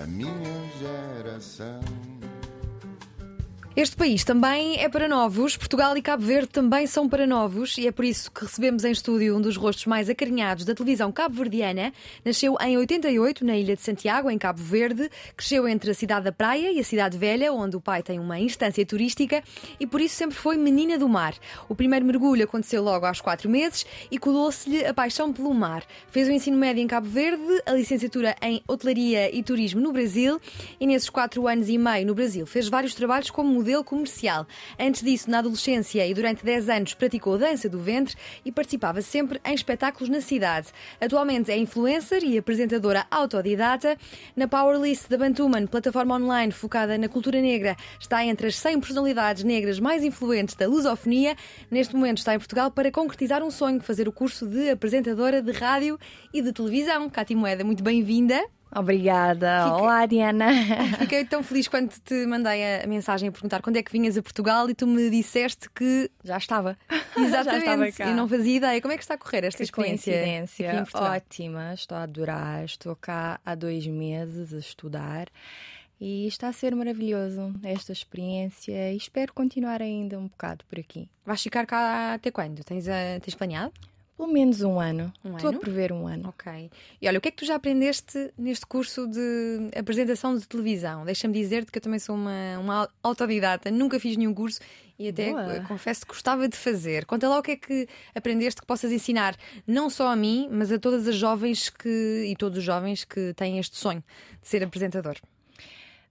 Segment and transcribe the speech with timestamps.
[0.00, 0.32] a minha
[0.78, 1.80] geração.
[3.76, 5.56] Este país também é para novos.
[5.56, 8.90] Portugal e Cabo Verde também são para novos e é por isso que recebemos em
[8.90, 11.92] estúdio um dos rostos mais acarinhados da televisão cabo-verdiana.
[12.24, 15.08] Nasceu em 88 na Ilha de Santiago, em Cabo Verde.
[15.36, 18.40] Cresceu entre a cidade da Praia e a cidade velha, onde o pai tem uma
[18.40, 19.40] instância turística
[19.78, 21.34] e por isso sempre foi menina do mar.
[21.68, 25.84] O primeiro mergulho aconteceu logo aos quatro meses e colou-se-lhe a paixão pelo mar.
[26.10, 30.40] Fez o ensino médio em Cabo Verde, a licenciatura em hotelaria e turismo no Brasil
[30.80, 34.46] e nesses quatro anos e meio no Brasil fez vários trabalhos como modelo comercial.
[34.78, 39.38] Antes disso, na adolescência e durante 10 anos, praticou dança do ventre e participava sempre
[39.44, 40.68] em espetáculos na cidade.
[41.00, 43.96] Atualmente é influencer e apresentadora autodidata.
[44.34, 49.44] Na Powerlist da Bantuman, plataforma online focada na cultura negra, está entre as 100 personalidades
[49.44, 51.36] negras mais influentes da lusofonia.
[51.70, 55.52] Neste momento está em Portugal para concretizar um sonho, fazer o curso de apresentadora de
[55.52, 55.98] rádio
[56.32, 57.10] e de televisão.
[57.10, 58.42] Cátia Moeda, muito bem-vinda.
[58.74, 59.64] Obrigada.
[59.64, 60.46] Fica- Olá, Diana.
[60.98, 64.22] Fiquei tão feliz quando te mandei a mensagem a perguntar quando é que vinhas a
[64.22, 66.78] Portugal e tu me disseste que Já estava.
[67.16, 68.10] exatamente Já estava cá.
[68.10, 68.80] e não fazia ideia.
[68.80, 70.12] Como é que está a correr esta Que experiência?
[70.12, 70.86] coincidência.
[70.94, 71.74] Ótima.
[71.74, 72.64] Estou a adorar.
[72.64, 75.26] Estou cá há dois meses a estudar
[76.00, 81.08] e está a ser maravilhoso esta experiência e espero continuar ainda um bocado por aqui.
[81.26, 82.64] Vais ficar cá até quando?
[82.64, 83.72] Tens, a, tens planeado?
[84.20, 85.10] Pelo menos um ano.
[85.24, 85.56] Um Estou ano?
[85.56, 86.28] a prever um ano.
[86.28, 86.70] Ok.
[87.00, 91.06] E olha, o que é que tu já aprendeste neste curso de apresentação de televisão?
[91.06, 94.60] Deixa-me dizer-te que eu também sou uma, uma autodidata, nunca fiz nenhum curso
[94.98, 95.60] e até Boa.
[95.60, 97.06] confesso que gostava de fazer.
[97.06, 99.34] Conta lá o que é que aprendeste que possas ensinar
[99.66, 103.32] não só a mim, mas a todas as jovens que e todos os jovens que
[103.32, 104.04] têm este sonho
[104.42, 105.16] de ser apresentador.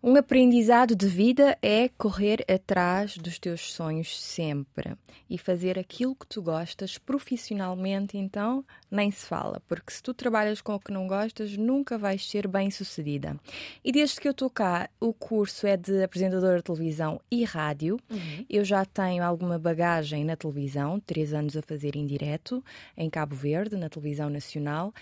[0.02, 4.96] Um aprendizado de vida é correr atrás dos teus sonhos sempre
[5.30, 10.62] e fazer aquilo que tu gostas profissionalmente, então nem se fala, porque se tu trabalhas
[10.62, 13.38] com o que não gostas, nunca vais ser bem sucedida.
[13.84, 18.00] E desde que eu estou cá, o curso é de apresentadora de televisão e rádio.
[18.50, 22.64] Eu já tenho alguma bagagem na televisão, três anos a fazer em direto,
[22.96, 24.94] em Cabo Verde, na televisão nacional.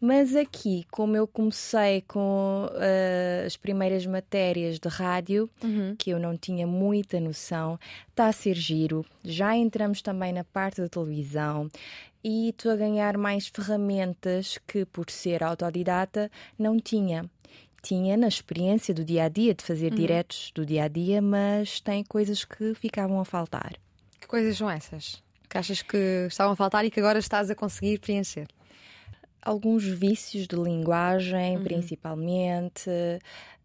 [0.00, 5.48] Mas aqui, como eu comecei com eh, as primeiras matérias de rádio,
[5.96, 7.78] que eu não tinha muita noção,
[8.10, 9.04] está a ser giro.
[9.24, 11.70] Já entramos também na parte da televisão
[12.22, 17.24] e estou a ganhar mais ferramentas que, por ser autodidata, não tinha.
[17.82, 21.80] Tinha na experiência do dia a dia, de fazer diretos do dia a dia, mas
[21.80, 23.74] tem coisas que ficavam a faltar.
[24.20, 25.22] Que coisas são essas?
[25.48, 28.48] Que achas que estavam a faltar e que agora estás a conseguir preencher?
[29.46, 32.90] Alguns vícios de linguagem, principalmente.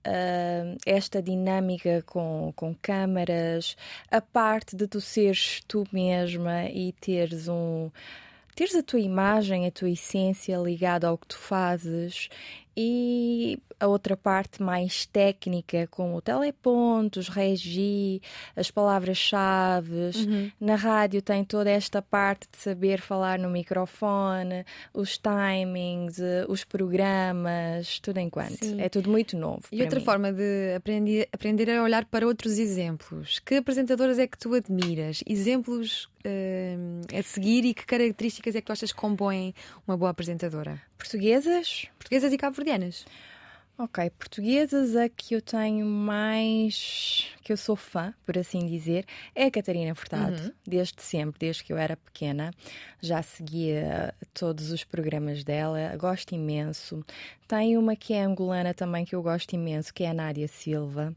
[0.05, 3.75] ah, esta dinâmica com, com câmaras,
[4.09, 7.89] a parte de tu seres tu mesma e teres um.
[8.55, 12.29] teres a tua imagem, a tua essência ligada ao que tu fazes
[12.75, 18.21] e a outra parte mais técnica, como o telepontos, regi,
[18.55, 20.11] as palavras-chave.
[20.59, 26.63] Na rádio tem toda esta parte de saber falar no microfone, os timings, eh, os
[26.63, 28.63] programas, tudo enquanto.
[28.63, 28.79] Sim.
[28.79, 29.63] É tudo muito novo.
[29.71, 30.05] E outra mim.
[30.05, 33.39] forma de aprender, aprender é olhar para outros exemplos.
[33.39, 35.23] Que apresentadoras é que tu admiras?
[35.25, 36.75] Exemplos eh,
[37.17, 39.53] a seguir e que características é que tu achas que compõem
[39.87, 40.81] uma boa apresentadora?
[40.97, 41.87] Portuguesas?
[41.97, 43.05] Portuguesas e cabo-verdianas.
[43.77, 47.27] Ok, portuguesas, a que eu tenho mais.
[47.41, 50.35] que eu sou fã, por assim dizer, é a Catarina Furtado.
[50.67, 52.51] Desde sempre, desde que eu era pequena,
[53.01, 57.03] já seguia todos os programas dela, gosto imenso.
[57.47, 61.15] Tem uma que é angolana também que eu gosto imenso, que é a Nádia Silva,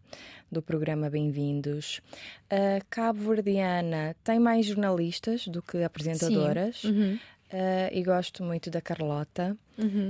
[0.50, 2.00] do programa Bem-vindos.
[2.48, 6.82] A Cabo-Verdiana tem mais jornalistas do que apresentadoras.
[7.53, 9.56] Uh, e gosto muito da Carlota,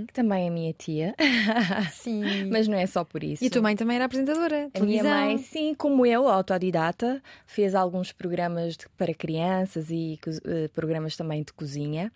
[0.07, 1.15] que também é minha tia,
[1.93, 2.49] Sim.
[2.51, 3.45] mas não é só por isso.
[3.45, 4.71] E a tua mãe também era apresentadora?
[4.73, 10.69] A minha mãe, sim, como eu, autodidata, fez alguns programas de- para crianças e eh,
[10.69, 12.11] programas também de cozinha,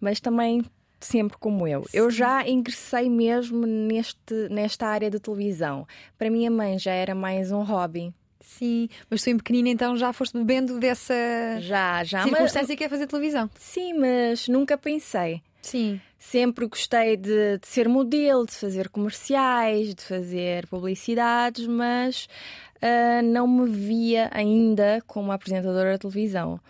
[0.00, 0.62] mas também
[1.00, 1.84] sempre como eu.
[1.92, 5.86] Eu já ingressei mesmo neste, nesta área de televisão.
[6.18, 8.12] Para minha mãe já era mais um hobby.
[8.58, 11.14] Sim, mas tu em pequenina então já foste bebendo dessa
[11.60, 12.18] Já, já.
[12.18, 13.50] Mas, circunstância que é fazer televisão.
[13.58, 15.42] sim, mas nunca pensei.
[15.62, 16.00] Sim.
[16.18, 22.28] Sempre gostei de, de ser modelo, de fazer comerciais, de fazer publicidades, mas
[22.80, 26.60] ah, não me via ainda como apresentadora de televisão.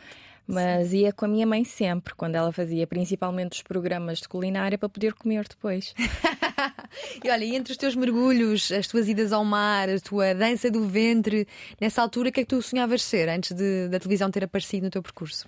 [0.47, 4.77] Mas ia com a minha mãe sempre, quando ela fazia principalmente os programas de culinária
[4.77, 5.95] para poder comer depois.
[7.25, 10.71] E olha, e entre os teus mergulhos, as tuas idas ao mar, a tua dança
[10.71, 11.47] do ventre,
[11.81, 14.85] nessa altura, o que é que tu sonhavas ser antes de, da televisão ter aparecido
[14.85, 15.47] no teu percurso?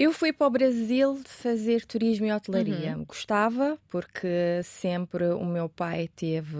[0.00, 2.96] Eu fui para o Brasil fazer turismo e hotelaria.
[2.96, 3.04] Uhum.
[3.04, 6.56] Gostava, porque sempre o meu pai teve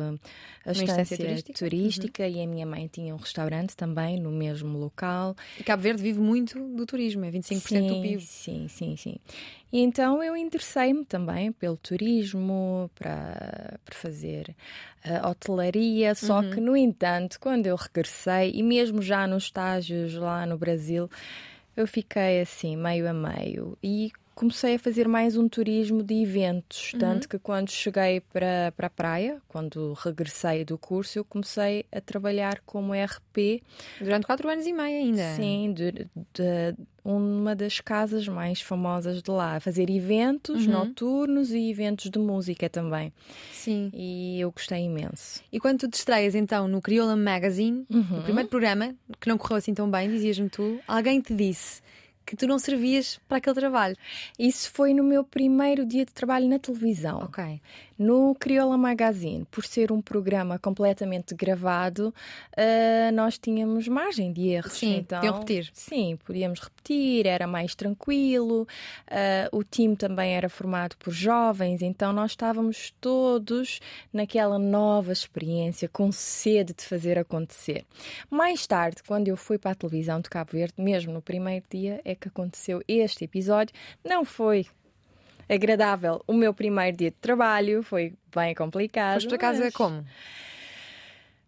[0.62, 2.28] a estância turística, turística uhum.
[2.28, 5.34] e a minha mãe tinha um restaurante também no mesmo local.
[5.58, 8.20] E Cabo Verde vive muito do turismo, é 25% sim, do PIB.
[8.20, 9.16] Sim, sim, sim.
[9.72, 14.54] E então eu interessei-me também pelo turismo, para, para fazer
[15.06, 16.50] uh, hotelaria, só uhum.
[16.50, 21.08] que, no entanto, quando eu regressei, e mesmo já nos estágios lá no Brasil,
[21.76, 23.76] eu fiquei assim, meio a meio.
[23.82, 26.94] E comecei a fazer mais um turismo de eventos.
[26.94, 26.98] Uhum.
[26.98, 32.00] Tanto que quando cheguei para, para a praia, quando regressei do curso, eu comecei a
[32.00, 33.62] trabalhar como RP.
[34.00, 35.34] Durante quatro anos e meio ainda?
[35.36, 35.92] Sim, de,
[36.32, 39.56] de uma das casas mais famosas de lá.
[39.56, 40.72] A fazer eventos uhum.
[40.72, 43.12] noturnos e eventos de música também.
[43.52, 43.90] Sim.
[43.92, 45.42] E eu gostei imenso.
[45.52, 48.22] E quando tu te estreias então no Crioula Magazine, uhum.
[48.22, 51.82] primeiro programa, que não correu assim tão bem, dizias-me tu, alguém te disse
[52.30, 53.96] que tu não servias para aquele trabalho.
[54.38, 57.18] Isso foi no meu primeiro dia de trabalho na televisão.
[57.24, 57.60] Ok.
[57.98, 62.14] No Crioula Magazine, por ser um programa completamente gravado,
[62.56, 64.72] uh, nós tínhamos margem de erros.
[64.72, 65.70] Sim, então, podiam repetir.
[65.74, 68.62] Sim, podíamos repetir, era mais tranquilo.
[68.62, 73.80] Uh, o time também era formado por jovens, então nós estávamos todos
[74.10, 77.84] naquela nova experiência, com sede de fazer acontecer.
[78.30, 82.00] Mais tarde, quando eu fui para a televisão de Cabo Verde, mesmo no primeiro dia,
[82.02, 83.74] é que aconteceu este episódio.
[84.04, 84.66] Não foi
[85.48, 89.14] agradável o meu primeiro dia de trabalho, foi bem complicado.
[89.14, 90.04] Mas por acaso é como?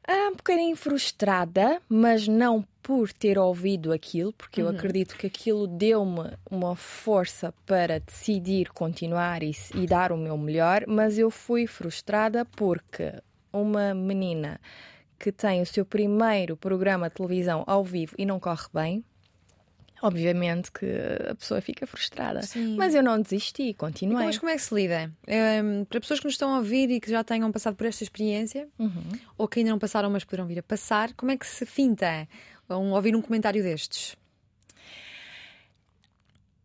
[0.06, 4.70] Ah, um bocadinho frustrada, mas não por ter ouvido aquilo, porque uhum.
[4.70, 10.36] eu acredito que aquilo deu-me uma força para decidir continuar e, e dar o meu
[10.36, 13.12] melhor, mas eu fui frustrada porque
[13.52, 14.60] uma menina
[15.16, 19.04] que tem o seu primeiro programa de televisão ao vivo e não corre bem,
[20.02, 20.86] Obviamente que
[21.30, 22.42] a pessoa fica frustrada.
[22.42, 22.76] Sim.
[22.76, 24.26] Mas eu não desisti, continuei.
[24.26, 25.12] Mas como é que se lida?
[25.28, 28.02] Um, para pessoas que nos estão a ouvir e que já tenham passado por esta
[28.02, 29.12] experiência, uhum.
[29.38, 32.26] ou que ainda não passaram, mas poderão vir a passar, como é que se finta
[32.68, 34.16] um, ouvir um comentário destes?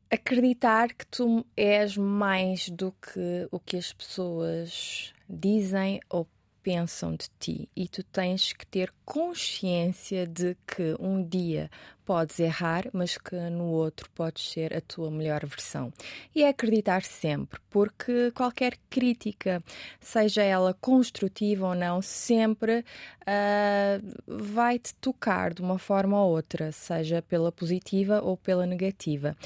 [0.10, 6.28] Acreditar que tu és mais do que o que as pessoas dizem ou
[6.68, 11.72] pensam de ti e tu tens que ter consciência de que um dia
[12.06, 15.94] podes errar, mas que no outro podes ser a tua melhor versão.
[16.36, 19.64] E é acreditar sempre, porque qualquer crítica,
[20.02, 26.74] seja ela construtiva ou não, sempre uh, vai te tocar de uma forma ou outra,
[26.74, 29.38] seja pela positiva ou pela negativa.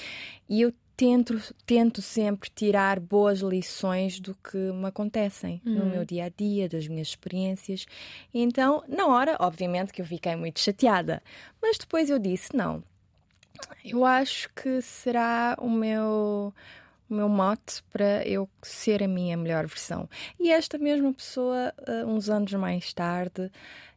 [0.49, 5.79] E eu tento, tento sempre tirar boas lições do que me acontecem uhum.
[5.79, 7.87] no meu dia a dia, das minhas experiências.
[8.31, 11.23] Então, na hora, obviamente que eu fiquei muito chateada,
[11.59, 12.83] mas depois eu disse: não,
[13.83, 16.53] eu acho que será o meu
[17.09, 20.07] o meu mote para eu ser a minha melhor versão.
[20.39, 23.51] E esta mesma pessoa, uh, uns anos mais tarde,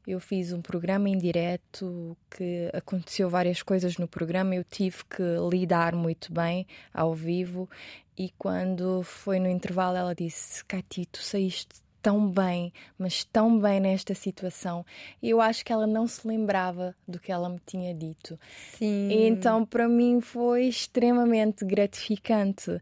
[0.07, 5.23] eu fiz um programa em direto que aconteceu várias coisas no programa, eu tive que
[5.51, 7.69] lidar muito bem ao vivo
[8.17, 13.81] e quando foi no intervalo ela disse: Cati, tu saíste tão bem, mas tão bem
[13.81, 14.85] nesta situação.
[15.23, 18.39] Eu acho que ela não se lembrava do que ela me tinha dito.
[18.77, 19.09] Sim.
[19.09, 22.79] E então para mim foi extremamente gratificante.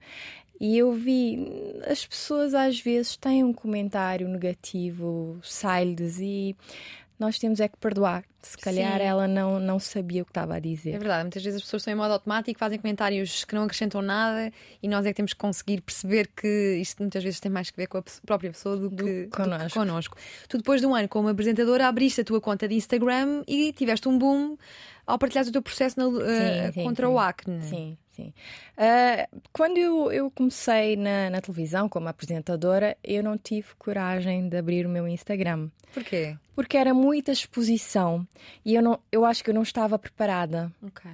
[0.60, 1.44] E eu vi,
[1.86, 6.56] as pessoas às vezes têm um comentário negativo, sai-lhes e
[7.22, 8.24] nós temos é que perdoar.
[8.43, 9.05] Se calhar Sim.
[9.05, 10.94] ela não, não sabia o que estava a dizer.
[10.94, 14.02] É verdade, muitas vezes as pessoas estão em modo automático, fazem comentários que não acrescentam
[14.02, 14.52] nada
[14.82, 17.76] e nós é que temos que conseguir perceber que isto muitas vezes tem mais que
[17.76, 19.64] ver com a própria pessoa do, do que, connosco.
[19.64, 20.17] Do que connosco.
[20.48, 24.08] Tu, depois de um ano como apresentadora, abriste a tua conta de Instagram e tiveste
[24.08, 24.56] um boom
[25.06, 27.13] ao partilhar o teu processo na, uh, sim, contra sim.
[27.13, 27.63] o acne.
[27.63, 28.32] Sim, sim.
[28.77, 34.56] Uh, quando eu, eu comecei na, na, televisão como apresentadora, eu não tive coragem de
[34.56, 35.69] abrir o meu Instagram.
[35.93, 36.37] Porquê?
[36.55, 38.27] Porque era muita exposição
[38.65, 40.73] e eu, não, eu acho que eu não estava preparada.
[40.82, 41.11] Ok.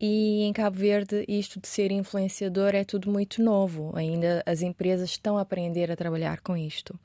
[0.00, 3.92] E em Cabo Verde, isto de ser influenciador é tudo muito novo.
[3.96, 6.98] Ainda as empresas estão a aprender a trabalhar com isto.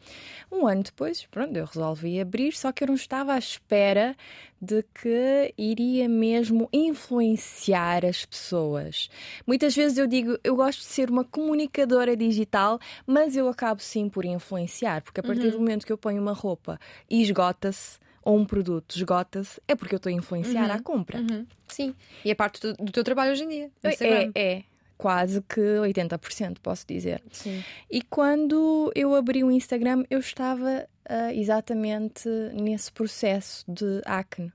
[0.51, 4.15] Um ano depois, pronto, eu resolvi abrir, só que eu não estava à espera
[4.61, 9.09] de que iria mesmo influenciar as pessoas.
[9.45, 14.07] Muitas vezes eu digo, eu gosto de ser uma comunicadora digital, mas eu acabo sim
[14.07, 15.51] por influenciar, porque a partir uhum.
[15.51, 19.95] do momento que eu ponho uma roupa e esgota-se, ou um produto esgota-se, é porque
[19.95, 20.75] eu estou a influenciar uhum.
[20.75, 21.19] a compra.
[21.19, 21.45] Uhum.
[21.73, 21.95] Sim.
[22.23, 23.71] E é parte do, do, teu trabalho hoje em dia.
[23.83, 24.63] É, é.
[24.97, 27.21] Quase que 80%, posso dizer.
[27.31, 27.63] Sim.
[27.89, 34.53] E quando eu abri o Instagram, eu estava uh, exatamente nesse processo de acne.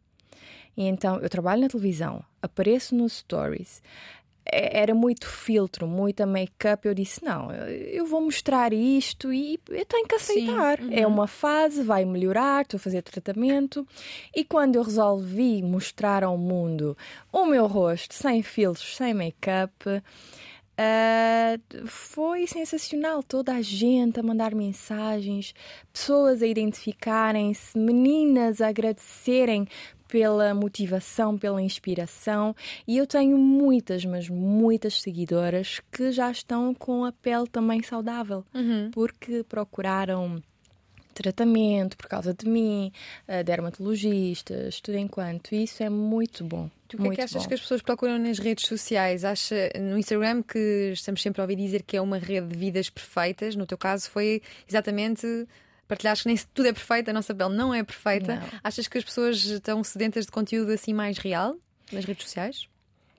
[0.76, 3.82] E então eu trabalho na televisão, apareço nos stories,
[4.50, 6.86] era muito filtro, muita make-up.
[6.86, 10.80] Eu disse: não, eu vou mostrar isto e eu tenho que aceitar.
[10.80, 10.90] Uhum.
[10.92, 13.86] É uma fase, vai melhorar, estou a fazer tratamento.
[14.34, 16.96] E quando eu resolvi mostrar ao mundo
[17.32, 19.72] o meu rosto sem filtros, sem make-up.
[20.80, 23.20] Uh, foi sensacional.
[23.20, 25.52] Toda a gente a mandar mensagens,
[25.92, 29.66] pessoas a identificarem-se, meninas a agradecerem
[30.08, 32.56] pela motivação, pela inspiração.
[32.86, 38.44] E eu tenho muitas, mas muitas seguidoras que já estão com a pele também saudável,
[38.54, 38.90] uhum.
[38.92, 40.42] porque procuraram
[41.14, 42.92] tratamento por causa de mim,
[43.44, 45.52] dermatologistas, tudo enquanto.
[45.52, 46.70] Isso é muito bom.
[46.86, 47.48] Tu o que é que achas bom.
[47.48, 49.24] que as pessoas procuram nas redes sociais?
[49.24, 52.88] Acha no Instagram que estamos sempre a ouvir dizer que é uma rede de vidas
[52.88, 53.56] perfeitas?
[53.56, 55.26] No teu caso foi exatamente
[55.88, 58.36] partilhares que nem tudo é perfeito, a nossa pele não é perfeita.
[58.36, 58.60] Não.
[58.62, 61.56] Achas que as pessoas estão sedentas de conteúdo assim mais real
[61.90, 62.68] nas redes sociais?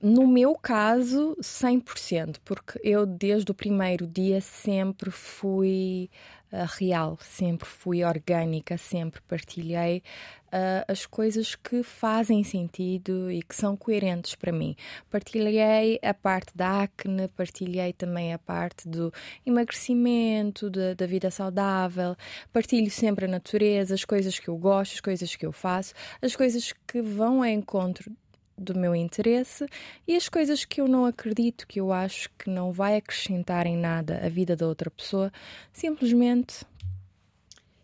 [0.02, 6.10] No meu caso, 100%, porque eu desde o primeiro dia sempre fui
[6.52, 10.04] uh, real, sempre fui orgânica, sempre partilhei
[10.48, 14.76] uh, as coisas que fazem sentido e que são coerentes para mim.
[15.10, 19.14] Partilhei a parte da acne, partilhei também a parte do
[19.46, 22.16] emagrecimento, de, da vida saudável,
[22.52, 26.36] partilho sempre a natureza, as coisas que eu gosto, as coisas que eu faço, as
[26.36, 28.12] coisas que vão ao encontro
[28.60, 29.66] do meu interesse
[30.08, 33.78] e as coisas que eu não acredito, que eu acho que não vai acrescentar em
[33.78, 35.32] nada a vida da outra pessoa,
[35.72, 36.66] simplesmente.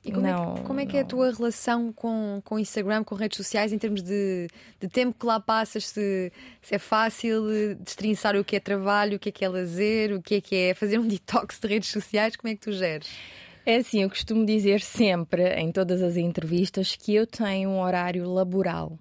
[0.06, 3.04] E como, não, é que, como é que é a tua relação com, com Instagram,
[3.04, 4.48] com redes sociais, em termos de,
[4.80, 5.88] de tempo que lá passas?
[5.88, 10.14] Se, se é fácil destrinçar o que é trabalho, o que é que é lazer,
[10.14, 12.36] o que é que é fazer um detox de redes sociais?
[12.36, 13.10] Como é que tu geres?
[13.66, 18.30] É assim, eu costumo dizer sempre, em todas as entrevistas, que eu tenho um horário
[18.30, 19.00] laboral.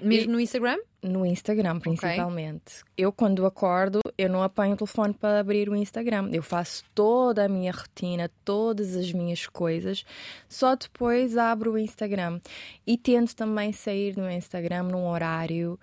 [0.00, 0.32] Mesmo e...
[0.32, 0.78] no Instagram?
[1.04, 2.80] No Instagram, principalmente.
[2.80, 2.94] Okay.
[2.96, 6.30] Eu, quando acordo, eu não apanho o telefone para abrir o Instagram.
[6.32, 10.02] Eu faço toda a minha rotina, todas as minhas coisas,
[10.48, 12.40] só depois abro o Instagram.
[12.86, 15.78] E tento também sair do Instagram num horário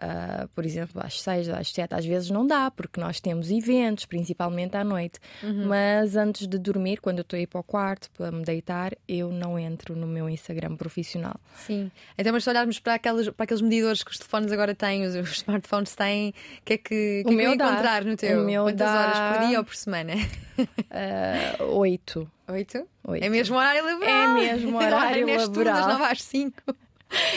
[0.00, 4.06] Uh, por exemplo, às seis, às sete, às vezes não dá, porque nós temos eventos,
[4.06, 5.20] principalmente à noite.
[5.42, 5.66] Uhum.
[5.66, 8.94] Mas antes de dormir, quando eu estou a ir para o quarto para me deitar,
[9.06, 11.38] eu não entro no meu Instagram profissional.
[11.54, 11.90] Sim.
[12.16, 15.14] Então, mas se olharmos para, aqueles, para aqueles medidores que os telefones agora têm, os,
[15.14, 18.40] os smartphones têm, o que é que, que, o é meu que encontrar no teu?
[18.40, 19.00] O meu Quantas dá...
[19.00, 20.14] horas por dia ou por semana?
[20.58, 22.30] Uh, oito.
[22.48, 22.88] Oito?
[23.04, 23.22] Oito.
[23.22, 24.12] É mesmo horário laboral.
[24.14, 25.74] É mesmo horário laboral.
[25.74, 26.74] Das nove às cinco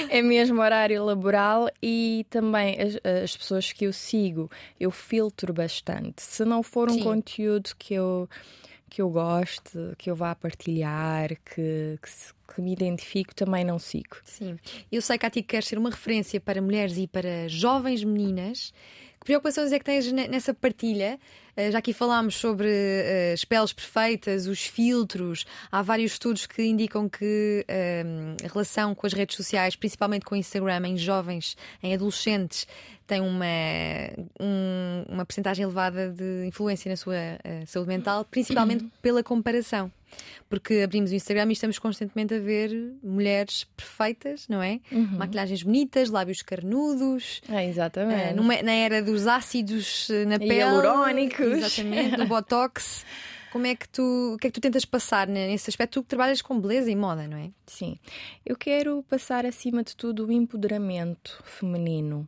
[0.10, 4.50] é mesmo horário laboral e também as, as, pessoas que eu sigo,
[4.80, 6.22] eu filtro bastante.
[6.22, 7.04] Se não for um Sim.
[7.04, 8.30] conteúdo que eu,
[8.90, 14.18] que eu goste, que eu vá partilhar, que, que, que, me identifico, também não sigo.
[14.24, 14.58] Sim.
[14.92, 18.74] Eu sei que a ti queres ser uma referência para mulheres e para jovens meninas.
[19.20, 21.20] Que preocupações é que tens nessa partilha?
[21.56, 22.70] Eh, já aqui falámos sobre
[23.34, 25.46] as peles perfeitas, os filtros.
[25.72, 30.36] Há vários estudos que indicam que uh, a relação com as redes sociais, principalmente com
[30.36, 32.68] o Instagram, em jovens, em adolescentes,
[33.06, 33.46] tem uma,
[34.40, 39.92] um, uma percentagem elevada de influência na sua uh, saúde mental, principalmente pela comparação.
[40.48, 42.70] Porque abrimos o Instagram e estamos constantemente a ver
[43.04, 44.80] mulheres perfeitas, não é?
[44.92, 45.18] Uhum.
[45.18, 47.42] Maquilhagens bonitas, lábios carnudos.
[47.50, 48.34] É, exatamente.
[48.34, 50.54] Uh, numa, na era dos ácidos na pele.
[50.54, 51.43] Hialurónicos.
[51.46, 53.06] Exatamente, do Botox.
[53.52, 55.94] Como é que tu, o que é que tu tentas passar nesse aspecto?
[55.94, 57.52] Tu que trabalhas com beleza e moda, não é?
[57.68, 58.00] Sim.
[58.44, 62.28] Eu quero passar acima de tudo o empoderamento feminino.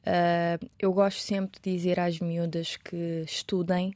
[0.00, 3.94] Uh, eu gosto sempre de dizer às miúdas que estudem,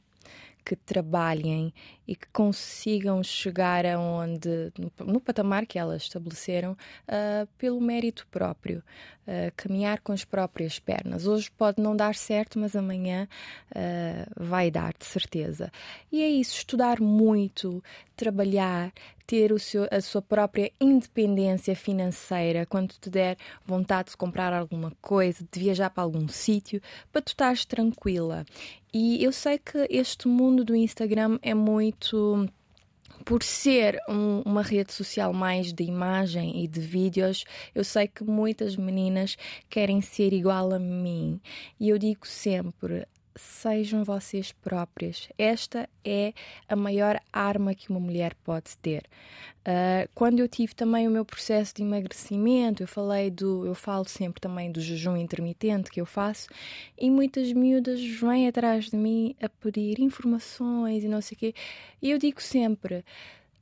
[0.63, 1.73] que trabalhem
[2.07, 8.83] e que consigam chegar aonde no, no patamar que elas estabeleceram uh, pelo mérito próprio,
[9.27, 11.27] uh, caminhar com as próprias pernas.
[11.27, 13.27] Hoje pode não dar certo, mas amanhã
[13.71, 15.71] uh, vai dar de certeza.
[16.11, 17.83] E é isso, estudar muito,
[18.15, 18.91] trabalhar,
[19.25, 24.91] ter o seu, a sua própria independência financeira quando te der vontade de comprar alguma
[25.01, 28.45] coisa, de viajar para algum sítio, para tu estares tranquila.
[28.93, 32.47] E eu sei que este mundo do Instagram é muito
[33.23, 38.23] por ser um, uma rede social mais de imagem e de vídeos, eu sei que
[38.23, 39.37] muitas meninas
[39.69, 41.39] querem ser igual a mim.
[41.79, 45.29] E eu digo sempre: sejam vocês próprias.
[45.37, 46.33] Esta é
[46.67, 49.03] a maior arma que uma mulher pode ter.
[49.61, 54.05] Uh, quando eu tive também o meu processo de emagrecimento, eu falei do, eu falo
[54.05, 56.49] sempre também do jejum intermitente que eu faço,
[56.97, 61.55] e muitas miúdas vêm atrás de mim a pedir informações e não sei o quê.
[62.01, 63.05] E eu digo sempre: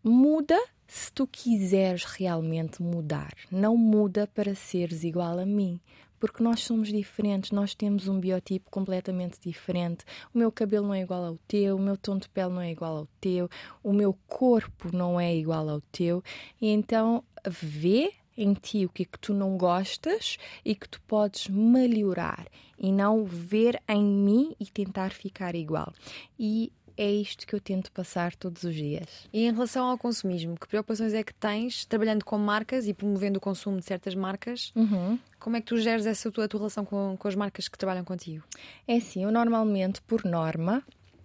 [0.04, 3.34] muda se tu quiseres realmente mudar.
[3.50, 5.80] Não muda para seres igual a mim
[6.22, 10.06] porque nós somos diferentes, nós temos um biotipo completamente diferente.
[10.34, 12.70] O meu cabelo não é igual ao teu, o meu tom de pele não é
[12.70, 13.50] igual ao teu,
[13.84, 16.24] o meu corpo não é igual ao teu.
[16.62, 21.02] E então vê em ti o que é que tu não gostas e que tu
[21.02, 22.48] podes melhorar
[22.78, 25.92] e não ver em mim e tentar ficar igual.
[26.40, 29.28] E é isto que eu tento passar todos os dias.
[29.32, 33.38] E em relação ao consumismo, que preocupações é que tens trabalhando com marcas e promovendo
[33.38, 34.72] o consumo de certas marcas?
[34.76, 35.18] Uhum.
[35.40, 38.04] Como é que tu geres essa tua, tua relação com, com as marcas que trabalham
[38.04, 38.44] contigo?
[38.88, 40.84] É assim, eu normalmente, por norma,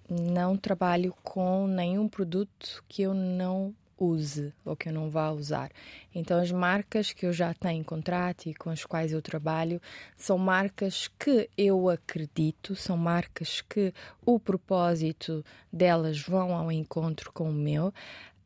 [0.08, 5.70] não trabalho com nenhum produto que eu não use ou que eu não vá usar.
[6.14, 9.80] Então, as marcas que eu já tenho contrato e com as quais eu trabalho
[10.16, 13.92] são marcas que eu acredito, são marcas que
[14.24, 17.88] o propósito delas vão ao encontro com o meu.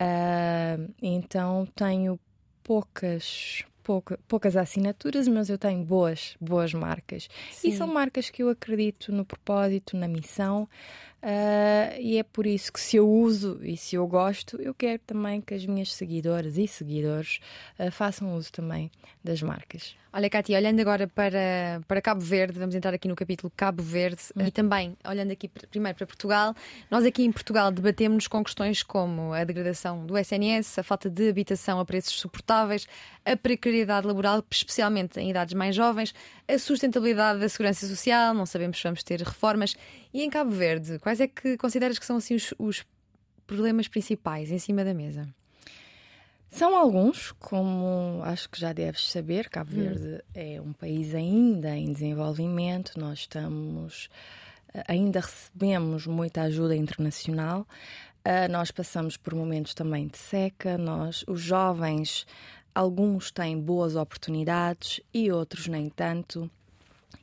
[0.00, 2.18] Uh, então, tenho
[2.62, 7.28] poucas pouca, poucas assinaturas, mas eu tenho boas, boas marcas.
[7.50, 7.68] Sim.
[7.68, 10.68] E são marcas que eu acredito no propósito, na missão.
[11.22, 15.00] Uh, e é por isso que se eu uso e se eu gosto, eu quero
[15.06, 17.40] também que as minhas seguidoras e seguidores
[17.78, 18.90] uh, façam uso também
[19.22, 19.94] das marcas.
[20.12, 24.20] Olha, Cátia, olhando agora para, para Cabo Verde, vamos entrar aqui no capítulo Cabo Verde
[24.34, 24.44] hum.
[24.44, 26.52] e também olhando aqui primeiro para Portugal,
[26.90, 31.28] nós aqui em Portugal debatemos com questões como a degradação do SNS, a falta de
[31.28, 32.88] habitação a preços suportáveis,
[33.24, 36.12] a precariedade laboral, especialmente em idades mais jovens,
[36.48, 39.76] a sustentabilidade da segurança social, não sabemos se vamos ter reformas.
[40.12, 42.84] E em Cabo Verde, quais é que consideras que são assim os, os
[43.46, 45.28] problemas principais em cima da mesa?
[46.50, 49.74] São alguns, como acho que já deves saber, Cabo hum.
[49.74, 50.20] Verde hum.
[50.34, 54.10] é um país ainda em desenvolvimento, nós estamos
[54.86, 57.66] ainda recebemos muita ajuda internacional.
[58.20, 62.26] Uh, nós passamos por momentos também de seca, nós, os jovens,
[62.74, 66.50] alguns têm boas oportunidades e outros nem tanto.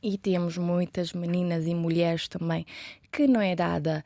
[0.01, 2.65] E temos muitas meninas e mulheres também
[3.11, 4.03] que não é dada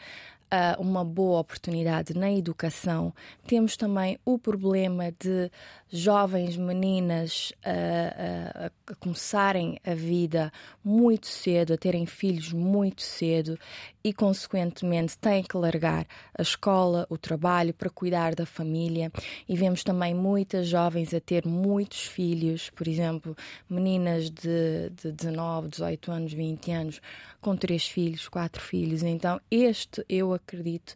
[0.52, 3.14] uh, uma boa oportunidade na educação.
[3.48, 5.50] Temos também o problema de
[5.90, 10.52] jovens meninas uh, uh, a começarem a vida
[10.84, 13.58] muito cedo, a terem filhos muito cedo
[14.04, 16.06] e, consequentemente, têm que largar
[16.38, 19.12] a escola, o trabalho para cuidar da família.
[19.48, 23.36] E vemos também muitas jovens a ter muitos filhos, por exemplo,
[23.70, 27.02] meninas de, de 19, 18 anos, 20 anos,
[27.40, 29.04] com três filhos, quatro filhos.
[29.04, 30.96] Então, este eu acredito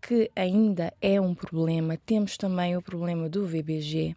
[0.00, 1.98] que ainda é um problema.
[2.04, 4.14] Temos também o problema do VBG,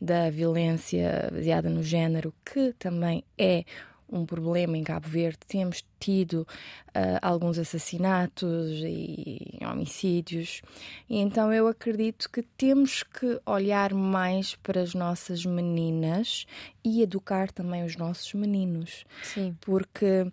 [0.00, 3.64] da violência baseada no género, que também é
[4.10, 5.38] um problema em Cabo Verde.
[5.46, 6.46] Temos tido
[6.88, 10.62] uh, alguns assassinatos e homicídios,
[11.08, 16.46] e então eu acredito que temos que olhar mais para as nossas meninas
[16.84, 19.04] e educar também os nossos meninos.
[19.22, 19.56] Sim.
[19.60, 20.26] Porque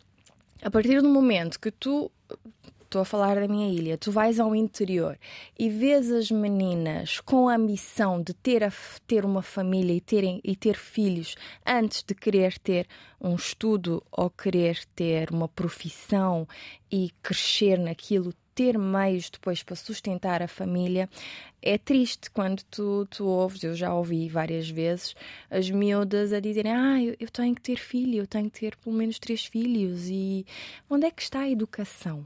[0.62, 2.12] a partir do momento que tu
[2.96, 5.20] estou a falar da minha ilha, tu vais ao interior
[5.60, 8.72] e vês as meninas com a ambição de ter, a,
[9.06, 12.88] ter uma família e, terem, e ter filhos antes de querer ter
[13.20, 16.48] um estudo ou querer ter uma profissão
[16.90, 21.10] e crescer naquilo, ter meios depois para sustentar a família,
[21.62, 25.14] é triste quando tu, tu ouves, eu já ouvi várias vezes,
[25.52, 28.78] as miúdas a dizerem: Ah, eu, eu tenho que ter filho, eu tenho que ter
[28.78, 30.08] pelo menos três filhos.
[30.08, 30.46] E
[30.90, 32.26] onde é que está a educação?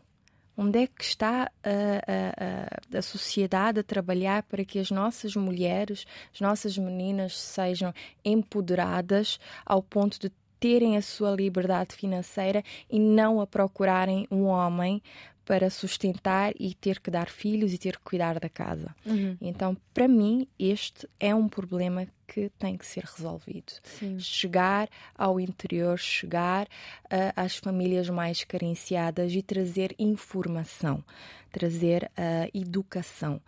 [0.61, 6.05] Onde é que está a, a, a, sociedade a trabalhar para que as nossas mulheres,
[6.33, 7.93] as nossas meninas sejam
[8.25, 15.01] empoderadas ao ponto de terem a sua liberdade financeira e não a procurarem um homem
[15.49, 18.95] para sustentar e ter que dar filhos e ter que cuidar da casa.
[19.03, 19.35] Uhum.
[19.41, 23.73] Então, para mim, este é um problema que tem que ser resolvido.
[23.83, 24.19] Sim.
[24.19, 31.03] Chegar ao interior, chegar uh, às famílias mais carenciadas e trazer informação,
[31.51, 33.41] trazer uh, educação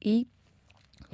[0.00, 0.28] e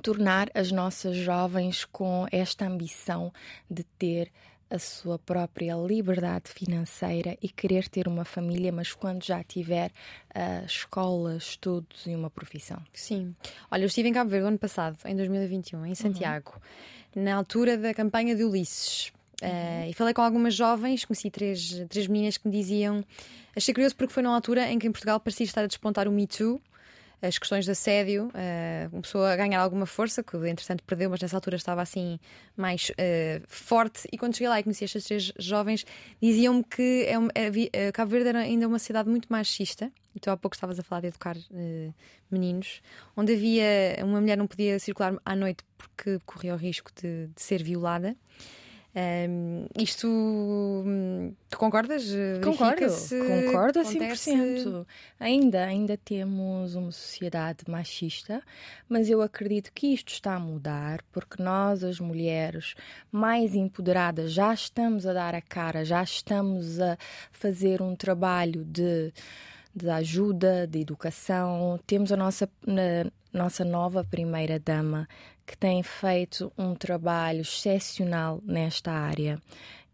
[0.02, 3.32] tornar as nossas jovens com esta ambição
[3.70, 4.30] de ter
[4.70, 9.90] a sua própria liberdade financeira e querer ter uma família, mas quando já tiver
[10.34, 12.82] uh, escola, estudos e uma profissão.
[12.92, 13.34] Sim.
[13.70, 16.54] Olha, eu estive em Cabo Verde ano passado, em 2021, em Santiago,
[17.14, 17.22] uhum.
[17.22, 19.12] na altura da campanha de Ulisses.
[19.42, 23.04] Uh, e falei com algumas jovens, conheci três, três meninas que me diziam.
[23.54, 26.12] Achei curioso porque foi numa altura em que em Portugal parecia estar a despontar o
[26.12, 26.60] Me Too
[27.22, 31.36] as questões de assédio, uh, começou a ganhar alguma força, que entretanto perdeu, mas nessa
[31.36, 32.18] altura estava assim
[32.56, 34.06] mais uh, forte.
[34.12, 35.86] E quando cheguei lá e conheci estas três jovens,
[36.20, 39.90] diziam-me que é, é, Cabo Verde era ainda uma cidade muito machista.
[40.14, 41.94] E tu há pouco estavas a falar de educar uh,
[42.30, 42.80] meninos,
[43.16, 47.42] onde havia uma mulher não podia circular à noite porque corria o risco de, de
[47.42, 48.16] ser violada.
[48.96, 52.04] Um, isto hum, tu concordas?
[52.44, 53.18] Concordo, Verifica-se?
[53.18, 54.30] concordo a Acontece?
[54.30, 54.86] 100%.
[55.18, 58.40] Ainda, ainda temos uma sociedade machista,
[58.88, 62.74] mas eu acredito que isto está a mudar porque nós, as mulheres
[63.10, 66.96] mais empoderadas, já estamos a dar a cara, já estamos a
[67.32, 69.12] fazer um trabalho de,
[69.74, 71.80] de ajuda, de educação.
[71.84, 75.08] Temos a nossa, na- nossa nova primeira-dama
[75.46, 79.40] que tem feito um trabalho excepcional nesta área.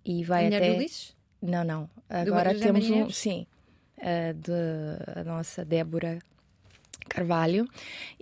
[0.05, 0.71] E vai Mulher até.
[0.71, 1.17] do Ulisses?
[1.43, 1.91] Não, não.
[2.09, 3.11] Agora temos um.
[3.11, 3.47] Sim.
[3.99, 6.19] a de a nossa Débora
[7.09, 7.69] Carvalho.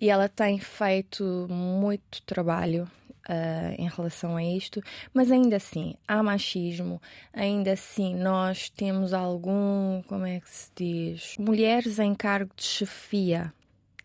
[0.01, 2.89] E ela tem feito muito trabalho.
[3.29, 7.01] ah, em relação a isto, mas ainda assim há machismo,
[7.33, 13.53] ainda assim nós temos algum, como é que se diz, mulheres em cargo de chefia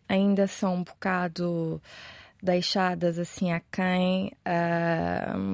[0.10, 1.82] ainda são um bocado
[2.44, 4.34] deixadas assim a quem,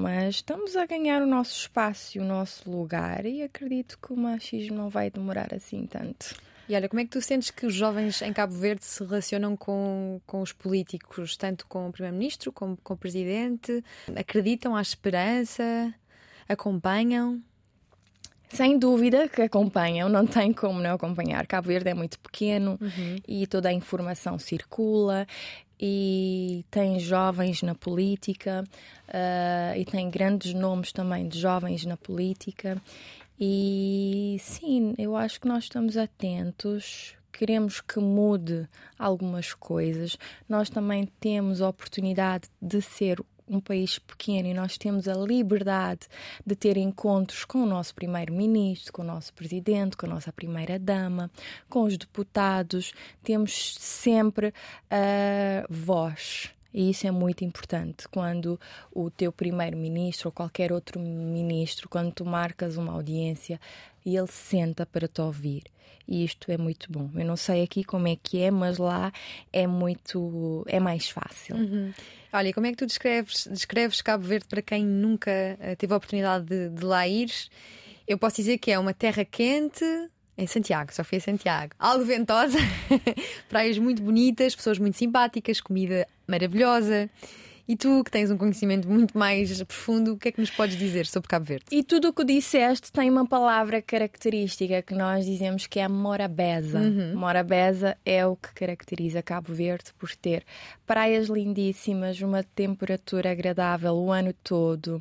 [0.02, 4.18] mas estamos a ganhar o nosso espaço e o nosso lugar e acredito que o
[4.18, 6.36] machismo não vai demorar assim tanto.
[6.68, 9.56] E olha, como é que tu sentes que os jovens em Cabo Verde se relacionam
[9.56, 13.84] com, com os políticos, tanto com o Primeiro-Ministro como com o Presidente?
[14.16, 15.94] Acreditam à esperança?
[16.48, 17.40] Acompanham?
[18.50, 21.46] Sem dúvida que acompanham, não tem como não acompanhar.
[21.46, 23.16] Cabo Verde é muito pequeno Uhum.
[23.28, 25.28] e toda a informação circula
[25.80, 28.64] e tem jovens na política
[29.08, 32.82] ah, e tem grandes nomes também de jovens na política.
[33.40, 37.16] E sim, eu acho que nós estamos atentos.
[37.32, 40.18] Queremos que mude algumas coisas.
[40.48, 46.02] Nós também temos a oportunidade de ser um país pequeno e nós temos a liberdade
[46.46, 51.32] de ter encontros com o nosso primeiro-ministro, com o nosso presidente, com a nossa primeira-dama,
[51.68, 52.94] com os deputados.
[53.24, 54.54] Temos sempre
[54.90, 56.52] a voz.
[56.72, 58.60] E isso é muito importante quando
[58.94, 63.60] o teu primeiro-ministro ou qualquer outro ministro, quando tu marcas uma audiência
[64.10, 65.64] e ele senta para te ouvir.
[66.08, 67.12] E isto é muito bom.
[67.14, 69.14] Eu não sei aqui como é que é, mas lá
[69.54, 70.66] é muito.
[70.68, 71.56] é mais fácil.
[72.34, 75.94] Olha, e como é que tu descreves, descreves Cabo Verde para quem nunca eh, teve
[75.94, 77.32] a oportunidade de, de lá ir?
[78.08, 79.86] Eu posso dizer que é uma terra quente.
[80.36, 81.74] Em Santiago, só fui a Santiago.
[81.78, 82.58] Algo ventosa,
[83.50, 87.10] praias muito bonitas, pessoas muito simpáticas, comida maravilhosa.
[87.70, 90.76] E tu, que tens um conhecimento muito mais profundo, o que é que nos podes
[90.76, 91.66] dizer sobre Cabo Verde?
[91.72, 96.80] E tudo o que disseste tem uma palavra característica que nós dizemos que é morabeza.
[97.14, 100.44] Morabeza é o que caracteriza Cabo Verde por ter
[100.88, 105.00] praias lindíssimas, uma temperatura agradável o ano todo,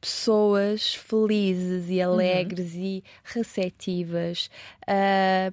[0.00, 4.48] pessoas felizes e alegres e receptivas.
[4.86, 5.52] Ah,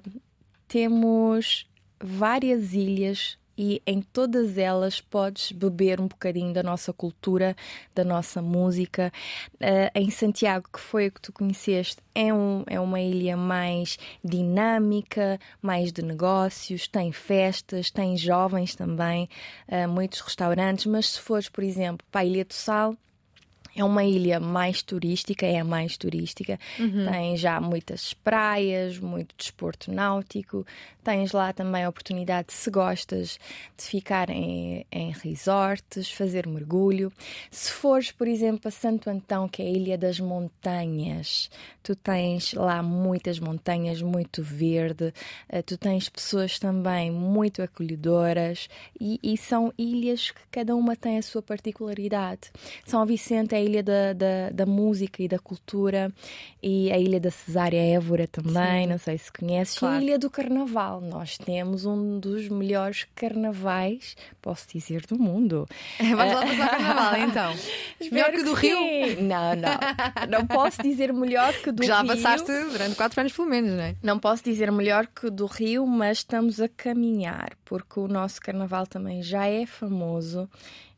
[0.68, 1.66] temos
[2.00, 7.56] várias ilhas e em todas elas podes beber um bocadinho da nossa cultura,
[7.94, 9.12] da nossa música.
[9.54, 13.98] Uh, em Santiago, que foi o que tu conheceste, é, um, é uma ilha mais
[14.24, 19.28] dinâmica, mais de negócios, tem festas, tem jovens também,
[19.68, 20.86] uh, muitos restaurantes.
[20.86, 22.96] Mas se fores, por exemplo, para a Ilha do Sal,
[23.74, 26.58] é uma ilha mais turística, é a mais turística.
[27.10, 30.66] Tem já muitas praias, muito desporto náutico.
[31.02, 33.38] Tens lá também a oportunidade, se gostas,
[33.76, 37.12] de ficar em, em resorts, fazer mergulho.
[37.50, 41.50] Se fores, por exemplo, a Santo Antão, que é a Ilha das Montanhas,
[41.82, 45.12] tu tens lá muitas montanhas, muito verde.
[45.48, 48.68] eh, Tu tens pessoas também muito acolhedoras
[49.00, 52.52] e, e são ilhas que cada uma tem a sua particularidade.
[52.86, 56.12] São Vicente é ilha da, da, da música e da cultura
[56.62, 59.94] e a ilha da Cesária Évora também, não sei se conheces, Claro.
[59.94, 61.00] e a ilha do Carnaval.
[61.00, 65.66] Nós temos um dos melhores carnavais, posso dizer, do mundo.
[65.98, 67.54] Vamos lá passar o carnaval então.
[68.10, 68.76] Melhor que o do Rio?
[68.78, 69.22] sim.
[69.22, 70.38] Não, não.
[70.40, 72.08] Não posso dizer melhor que o do Já Rio.
[72.08, 73.96] passaste durante quatro anos, pelo menos, não é?
[74.02, 78.40] Não posso dizer melhor que o do Rio, mas estamos a caminhar, porque o nosso
[78.40, 80.48] carnaval também já é famoso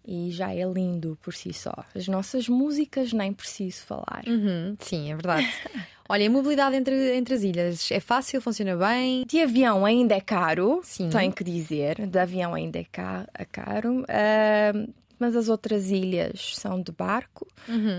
[0.07, 1.73] e já é lindo por si só.
[1.95, 4.23] As nossas músicas nem preciso falar.
[4.27, 5.47] Uhum, sim, é verdade.
[6.09, 9.25] Olha, a mobilidade entre, entre as ilhas é fácil, funciona bem.
[9.27, 11.09] De avião ainda é caro, Sim.
[11.09, 12.07] tenho que dizer.
[12.07, 14.05] De avião ainda é ca- é caro.
[14.09, 14.87] ah,
[15.19, 17.47] mas as outras ilhas são de barco.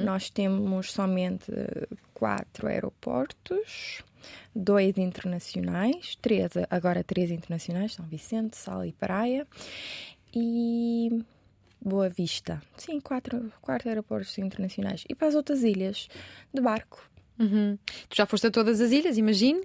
[0.03, 1.45] Nós temos somente
[2.13, 4.03] quatro aeroportos,
[4.55, 9.47] dois internacionais, três, agora três internacionais, São Vicente, Sal e Praia.
[10.33, 11.23] E
[11.85, 12.59] Boa Vista.
[12.77, 15.03] Sim, quatro, quatro aeroportos internacionais.
[15.07, 16.07] E para as outras ilhas,
[16.51, 17.07] de barco.
[17.37, 17.77] Uhum.
[18.09, 19.61] Tu já foste a todas as ilhas, imagino?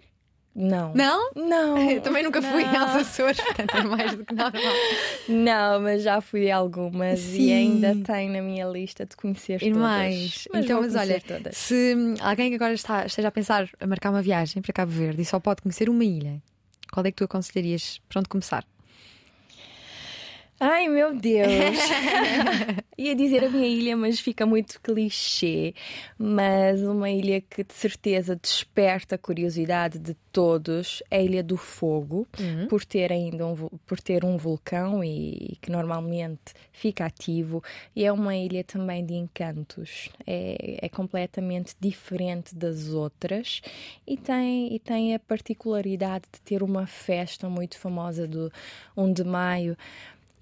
[0.55, 0.93] Não.
[0.95, 1.31] Não?
[1.35, 1.79] Não.
[1.91, 2.83] Eu também nunca fui não.
[2.83, 4.53] aos Açores, portanto é mais do que normal.
[5.29, 7.43] Não, mas já fui a algumas Sim.
[7.43, 9.77] e ainda tenho na minha lista de conhecer todas.
[9.77, 10.49] mais.
[10.53, 11.57] Mas então, mas olha, todas.
[11.57, 15.23] se alguém que agora está, esteja a pensar a marcar uma viagem para Cabo Verde
[15.23, 16.43] e só pode conhecer uma ilha,
[16.93, 18.67] qual é que tu aconselharias para onde começar?
[20.63, 21.49] Ai meu Deus!
[22.99, 25.75] Ia dizer a minha ilha, mas fica muito clichê.
[26.19, 31.57] Mas uma ilha que de certeza desperta a curiosidade de todos é a Ilha do
[31.57, 32.29] Fogo,
[32.69, 37.65] por ter ainda um, por ter um vulcão e, que normalmente fica ativo.
[37.97, 40.11] E é uma ilha também de encantos.
[40.27, 43.63] É, é completamente diferente das outras
[44.07, 48.53] e tem, e tem a particularidade de ter uma festa muito famosa do
[48.95, 49.75] 1 de maio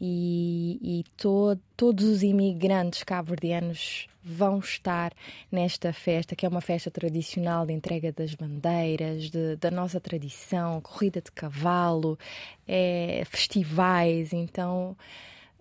[0.01, 5.13] e, e to- todos os imigrantes cabo-verdianos vão estar
[5.51, 10.81] nesta festa, que é uma festa tradicional de entrega das bandeiras, de- da nossa tradição,
[10.81, 12.19] corrida de cavalo,
[12.67, 14.33] é, festivais.
[14.33, 14.97] Então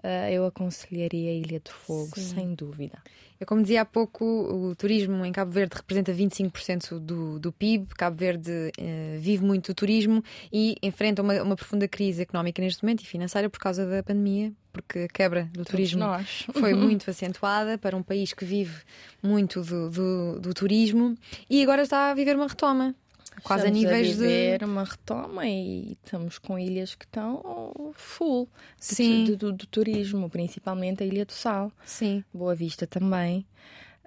[0.04, 2.36] ah, eu aconselharia a Ilha do Fogo, Sim.
[2.36, 3.00] sem dúvida.
[3.40, 7.88] Eu, como dizia há pouco, o turismo em Cabo Verde representa 25% do, do PIB.
[7.96, 12.84] Cabo Verde eh, vive muito do turismo e enfrenta uma, uma profunda crise económica neste
[12.84, 16.46] momento e financeira por causa da pandemia, porque a quebra do turismo nós.
[16.54, 18.82] foi muito acentuada para um país que vive
[19.22, 21.16] muito do, do, do turismo
[21.50, 22.96] e agora está a viver uma retoma.
[23.44, 24.66] Quase Estamos a níveis viver de.
[24.66, 29.24] uma retoma e estamos com ilhas que estão full de Sim.
[29.26, 31.72] de- do turismo, principalmente a Ilha do Sal.
[31.86, 33.46] Sim, Boa Vista também.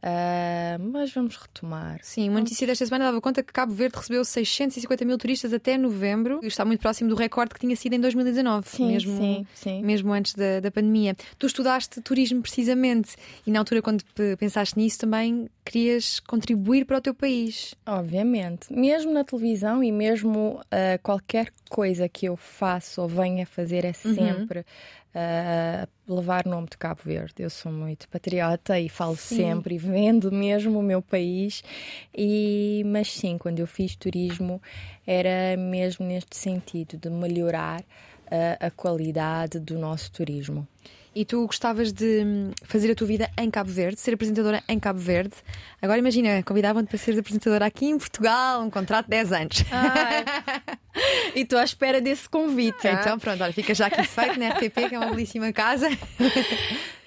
[0.03, 2.01] Ah, mas vamos retomar.
[2.03, 2.29] sim.
[2.29, 6.41] Uma notícia desta semana dava conta que Cabo Verde recebeu 650 mil turistas até novembro
[6.43, 9.83] e está muito próximo do recorde que tinha sido em 2019, Sim, mesmo, sim, sim.
[9.83, 11.15] mesmo antes da, da pandemia.
[11.39, 13.15] Tu estudaste turismo precisamente
[13.47, 17.75] e na altura, quando pe- pensaste nisso, também querias contribuir para o teu país.
[17.87, 18.73] Obviamente.
[18.73, 23.93] Mesmo na televisão e mesmo ah, qualquer coisa que eu faço ou venha fazer é
[23.93, 24.65] sempre
[26.09, 27.35] levar o nome de Cabo Verde.
[27.39, 29.37] Eu sou muito patriota e falo Sim.
[29.37, 31.63] sempre e vendo mesmo o meu país.
[32.17, 34.61] E, mas sim, quando eu fiz turismo
[35.07, 37.83] era mesmo neste sentido de melhorar
[38.31, 40.67] ah, a qualidade do nosso turismo.
[41.15, 44.79] E tu gostavas de hum, fazer a tua vida em Cabo Verde, ser apresentadora em
[44.79, 45.35] Cabo Verde.
[45.83, 49.65] Agora imagina, convidavam-te para seres apresentadora aqui em Portugal, um contrato de 10 anos.
[51.35, 52.87] e estou à espera desse convite.
[52.87, 52.93] ah?
[52.93, 55.89] Então pronto, olha, fica já aqui feito na RTP, que é uma belíssima casa.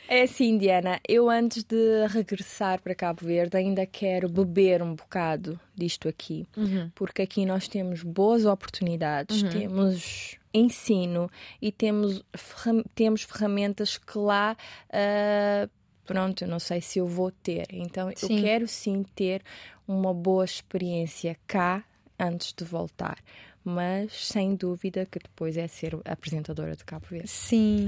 [0.05, 5.59] É assim, Diana, eu antes de regressar para Cabo Verde ainda quero beber um bocado
[5.73, 6.45] disto aqui,
[6.93, 11.29] porque aqui nós temos boas oportunidades, temos ensino
[11.61, 14.55] e temos, ferram- temos ferramentas que lá,
[14.91, 15.67] ah,
[16.05, 17.65] pronto, eu não sei se eu vou ter.
[17.71, 18.37] Então Sim.
[18.37, 19.41] eu quero sim ter
[19.87, 21.83] uma boa experiência cá
[22.19, 23.17] antes de voltar.
[23.65, 27.29] Mas sem dúvida que depois é ser apresentadora de Cabo Verde.
[27.29, 27.87] Sim,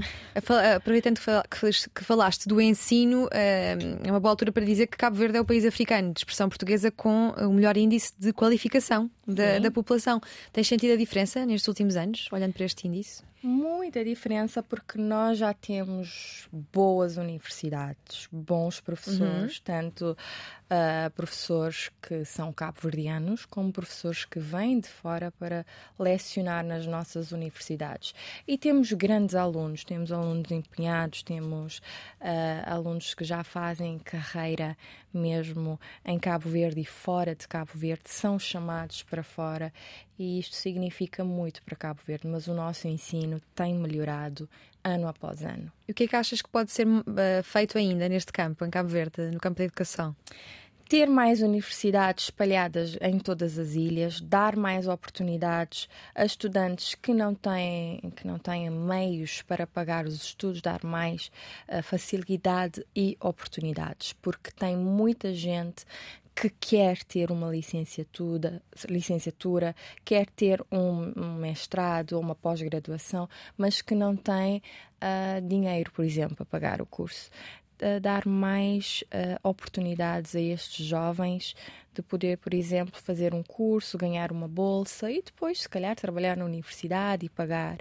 [0.74, 4.64] aproveitando que fal- que fal- que falaste do ensino, eh, é uma boa altura para
[4.64, 8.12] dizer que Cabo Verde é o país africano de expressão portuguesa com o melhor índice
[8.18, 10.20] de qualificação da, da população.
[10.52, 13.22] Tens sentido a diferença nestes últimos anos, olhando para este índice?
[13.42, 20.16] Muita diferença porque nós já temos boas universidades, bons professores, tanto
[20.68, 25.64] ah, professores que são cabo-verdianos como professores que vêm de fora para
[25.98, 28.12] lecionar nas nossas universidades.
[28.48, 31.80] E temos grandes alunos, temos alunos empenhados, temos
[32.20, 34.76] ah, alunos que já fazem carreira
[35.12, 39.72] mesmo em Cabo Verde e fora de Cabo Verde, são chamados para fora
[40.18, 44.48] e isto significa muito para Cabo Verde, mas o nosso ensino tem melhorado
[44.86, 45.70] ano após ano.
[45.88, 48.70] E o que é que achas que pode ser eh, feito ainda neste campo, em
[48.70, 50.14] Cabo Verde, no campo da educação?
[50.88, 57.34] Ter mais universidades espalhadas em todas as ilhas, dar mais oportunidades a estudantes que não
[57.34, 61.30] têm, que não têm meios para pagar os estudos, dar mais
[61.66, 65.84] eh, facilidade e oportunidades, porque tem muita gente
[66.36, 73.80] que quer ter uma licenciatura, licenciatura quer ter um, um mestrado ou uma pós-graduação, mas
[73.80, 74.62] que não tem
[75.00, 77.30] ah, dinheiro, por exemplo, para pagar o curso.
[77.80, 81.56] A dar mais ah, oportunidades a estes jovens
[81.96, 86.36] de poder, por exemplo, fazer um curso, ganhar uma bolsa e depois, se calhar, trabalhar
[86.36, 87.78] na universidade e pagar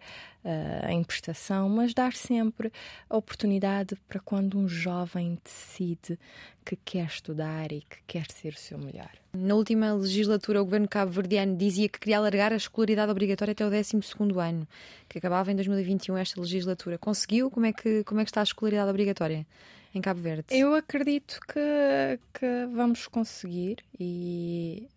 [0.47, 2.71] ah, em prestação, mas dar sempre
[3.10, 6.19] a oportunidade para quando um jovem decide
[6.63, 9.10] que quer estudar e que quer ser o seu melhor.
[9.34, 13.71] Na última legislatura, o governo cabo-verdiano dizia que queria alargar a escolaridade obrigatória até o
[13.71, 13.97] 12
[14.39, 14.67] ano,
[15.10, 16.99] que acabava em 2021 esta legislatura.
[16.99, 17.49] Conseguiu?
[17.49, 19.47] Como é que, como é que está a escolaridade obrigatória
[19.95, 20.45] em Cabo Verde?
[20.51, 23.78] Eu acredito que, que vamos conseguir
[24.10, 24.88] e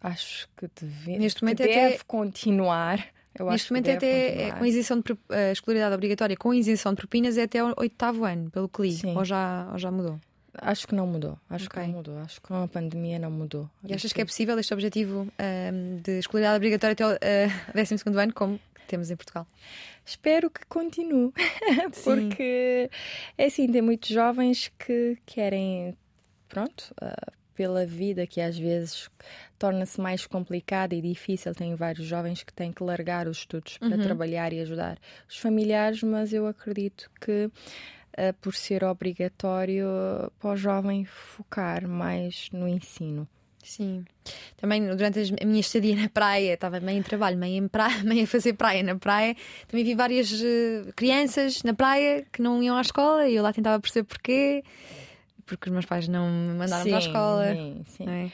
[0.00, 3.06] acho que deve, Neste momento que é deve até- continuar.
[3.38, 4.58] Eu Neste momento é deve até é, continuar.
[4.58, 8.50] com isenção de a escolaridade obrigatória com isenção de propinas é até o oitavo ano,
[8.50, 8.92] pelo que li.
[8.92, 9.16] Sim.
[9.16, 10.18] Ou já, ou já mudou.
[10.60, 11.38] Acho que não mudou.
[11.48, 11.80] Acho Ok.
[11.80, 12.18] que não mudou.
[12.18, 13.70] Acho que com a pandemia não mudou.
[13.84, 17.94] E achas que é possível este objetivo ahm, de escolaridade obrigatória até o ah, 12
[18.18, 19.46] ano, como temos em Portugal?
[20.04, 21.32] Espero que continue,
[22.02, 22.90] porque
[23.36, 25.94] é assim, tem muitos jovens que querem,
[26.48, 27.14] pronto, ah,
[27.58, 29.10] pela vida que às vezes
[29.58, 31.52] torna-se mais complicada e difícil.
[31.52, 34.96] Tem vários jovens que têm que largar os estudos para trabalhar e ajudar
[35.28, 37.50] os familiares, mas eu acredito que
[38.16, 39.88] ah, por ser obrigatório
[40.38, 43.26] para o jovem focar mais no ensino.
[43.64, 44.04] Sim.
[44.56, 48.22] Também durante a minha estadia na praia, estava meio em trabalho, meio, em praia, meio
[48.22, 49.34] a fazer praia na praia.
[49.66, 53.52] Também vi várias eh, crianças na praia que não iam à escola e eu lá
[53.52, 54.62] tentava perceber porquê.
[55.48, 57.54] Porque os meus pais não me mandaram para a escola.
[57.54, 58.08] Sim, sim.
[58.08, 58.30] é?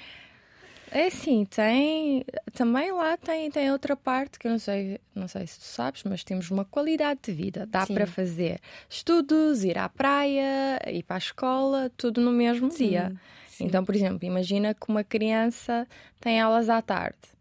[0.90, 5.44] É sim, tem também lá tem, tem outra parte que eu não sei, não sei
[5.44, 7.66] se tu sabes, mas temos uma qualidade de vida.
[7.66, 7.94] Dá Sim.
[7.94, 13.12] para fazer estudos, ir à praia, ir para a escola, tudo no mesmo dia.
[13.48, 13.64] sim.
[13.66, 15.84] Então, por exemplo, imagina que uma criança
[16.20, 17.33] tem aulas à tarde.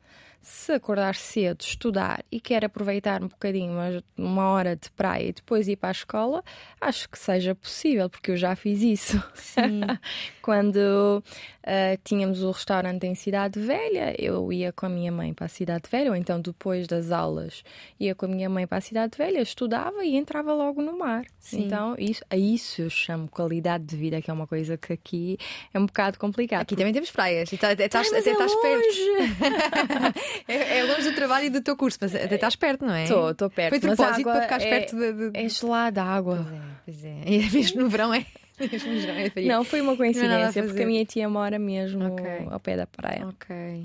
[0.43, 5.33] Se acordar cedo, estudar e quer aproveitar um bocadinho, uma, uma hora de praia e
[5.33, 6.43] depois ir para a escola,
[6.81, 9.23] acho que seja possível, porque eu já fiz isso.
[9.33, 9.81] Sim.
[10.43, 11.23] Quando
[11.65, 15.49] ah, tínhamos o restaurante em Cidade Velha, eu ia com a minha mãe para a
[15.49, 17.63] Cidade Velha, ou então depois das aulas
[17.99, 21.25] ia com a minha mãe para a Cidade Velha, estudava e entrava logo no mar.
[21.39, 21.65] Sim.
[21.65, 25.37] Então, isso, a isso eu chamo qualidade de vida, que é uma coisa que aqui
[25.73, 26.63] é um bocado complicado.
[26.63, 27.51] Aqui também temos praias.
[27.51, 28.85] E tá- até estás, até é estás perto.
[28.85, 30.13] longe.
[30.47, 33.03] É, é longe do trabalho e do teu curso, mas até estás perto, não é?
[33.03, 33.69] Estou, estou perto.
[33.69, 35.31] Foi propósito para ficares é, perto de.
[35.31, 35.39] de...
[35.39, 36.45] É gelada a água.
[36.85, 37.21] Pois é.
[37.25, 38.25] E mesmo no verão é.
[38.71, 39.47] Mesmo é frio.
[39.47, 42.25] Não, foi uma nada a coincidência, porque a minha tia mora mesmo Ok.
[42.51, 43.27] ao pé da praia.
[43.27, 43.83] Ok.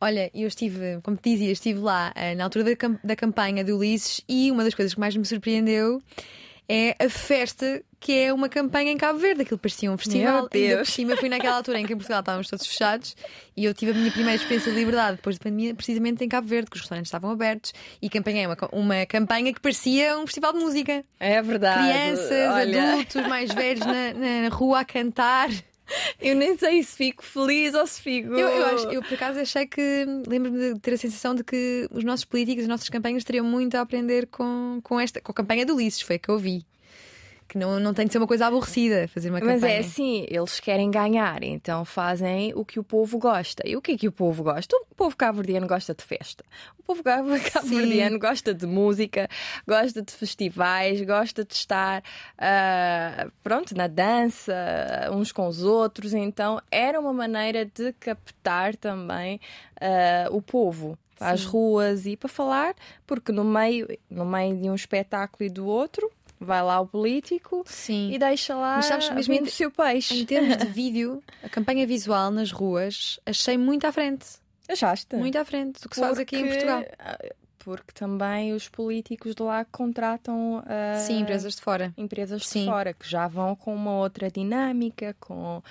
[0.00, 3.62] Olha, eu estive, como te dizia, estive lá eh, na altura da, cam- da campanha
[3.64, 6.02] de Ulisses e uma das coisas que mais me surpreendeu
[6.72, 9.42] é a festa que é uma campanha em Cabo Verde.
[9.42, 10.32] Aquilo parecia um festival.
[10.34, 10.88] Meu Ainda Deus.
[10.88, 13.16] por cima fui naquela altura em que em Portugal estávamos todos fechados
[13.56, 16.46] e eu tive a minha primeira experiência de liberdade depois da pandemia, precisamente em Cabo
[16.46, 20.52] Verde, que os restaurantes estavam abertos e campanhei uma, uma campanha que parecia um festival
[20.52, 21.04] de música.
[21.18, 21.88] É verdade.
[21.88, 25.50] Crianças, Olha, adultos, mais velhos na, na rua a cantar.
[26.20, 28.28] Eu nem sei se fico feliz ou se fico.
[28.34, 31.88] Eu, eu, acho- eu, por acaso achei que lembro-me de ter a sensação de que
[31.90, 35.34] os nossos políticos, as nossas campanhas teriam muito a aprender com, com esta com a
[35.34, 36.64] campanha do Ulisses, foi a que eu vi.
[37.50, 39.74] Que não, não tem de ser uma coisa aborrecida fazer uma Mas campanha.
[39.74, 43.68] é assim, eles querem ganhar, então fazem o que o povo gosta.
[43.68, 44.76] E o que é que o povo gosta?
[44.88, 46.44] O povo cabo-verdiano gosta de festa.
[46.78, 49.28] O povo cabo- cabo-verdiano gosta de música,
[49.66, 52.04] gosta de festivais, gosta de estar
[52.38, 54.54] ah, pronto, na dança,
[55.12, 56.14] uns com os outros.
[56.14, 59.40] Então era uma maneira de captar também
[59.80, 62.74] ah, o povo para as ruas e para falar,
[63.06, 66.08] porque no meio, no meio de um espetáculo e do outro.
[66.40, 68.10] Vai lá o político Sim.
[68.12, 70.14] e deixa lá Mas sabes, mesmo em- o seu peixe.
[70.22, 74.26] Em termos de vídeo, a campanha visual nas ruas achei muito à frente.
[74.68, 75.16] Achaste?
[75.16, 76.82] Muito à frente do que se faz aqui em Portugal.
[76.98, 77.18] ah,
[77.58, 81.92] Porque também os políticos de lá contratam ah, Sim, empresas de fora.
[81.98, 82.60] empresas Sim.
[82.60, 85.62] de fora que já vão com uma outra dinâmica, com.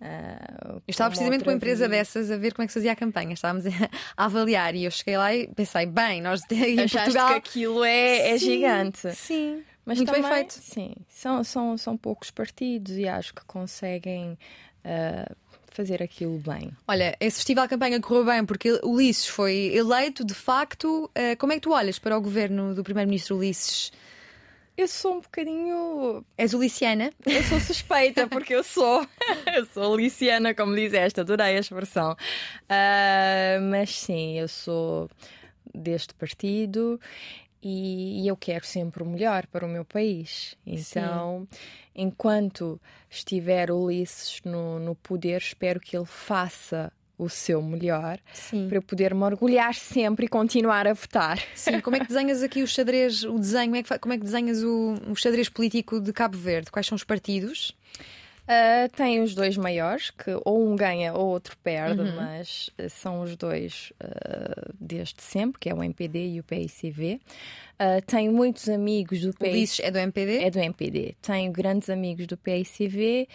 [0.00, 1.98] ah, Eu estava precisamente com uma empresa vida.
[1.98, 3.32] dessas a ver como é que se fazia a campanha.
[3.34, 3.70] Estávamos a,
[4.16, 7.28] a avaliar e eu cheguei lá e pensei, bem, nós em Achaste Portugal.
[7.28, 9.14] que aquilo é, é Sim, gigante.
[9.14, 9.62] Sim.
[9.86, 10.54] Mas Muito bem também, feito.
[10.54, 14.36] Sim, são, são, são poucos partidos e acho que conseguem
[14.84, 15.32] ah,
[15.70, 16.72] fazer aquilo bem.
[16.88, 21.08] Olha, esse festival de campanha correu bem porque o Ulisses foi eleito de facto.
[21.14, 23.92] Eh, Como é que tu olhas para o governo do primeiro-ministro Ulisses?
[24.76, 27.10] Eu sou um bocadinho És uliciana?
[27.24, 29.06] Eu sou suspeita porque eu sou.
[29.54, 32.16] eu sou liciana, como dizeste, adorei a expressão.
[32.68, 35.08] Ah, mas sim, eu sou
[35.74, 37.00] deste partido
[37.68, 40.56] e, e eu quero sempre o melhor para o meu país.
[40.64, 41.48] Então,
[41.92, 48.68] enquanto estiver Ulisses no, no poder, espero que ele faça o seu melhor Sim.
[48.68, 51.42] para eu poder me orgulhar sempre e continuar a votar.
[51.56, 51.80] Sim.
[51.80, 53.72] Como é que desenhas aqui o xadrez, o desenho?
[53.72, 56.70] Como é que, como é que desenhas o, o xadrez político de Cabo Verde?
[56.70, 57.74] Quais são os partidos?
[58.46, 62.14] Uh, tem os dois maiores, que ou um ganha ou outro perde, Uhum.
[62.16, 67.20] mas uh, são os dois uh, desde sempre, que é o MPD e o PICV.
[67.74, 69.50] Uh, tenho muitos amigos do PICV.
[69.50, 70.44] Ulisses é do MPD?
[70.44, 71.16] É do MPD.
[71.20, 73.28] Tenho grandes amigos do PICV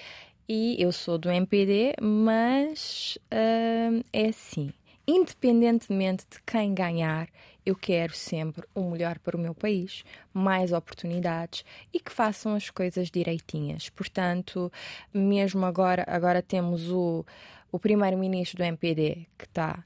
[0.47, 4.71] e eu sou do MPD, mas é assim.
[5.07, 7.27] Independentemente de quem ganhar,
[7.65, 10.03] eu quero sempre o melhor para o meu país,
[10.33, 13.89] mais oportunidades e que façam as coisas direitinhas.
[13.89, 14.71] Portanto,
[15.13, 17.25] mesmo agora, agora temos o,
[17.71, 19.83] o primeiro-ministro do MPD que está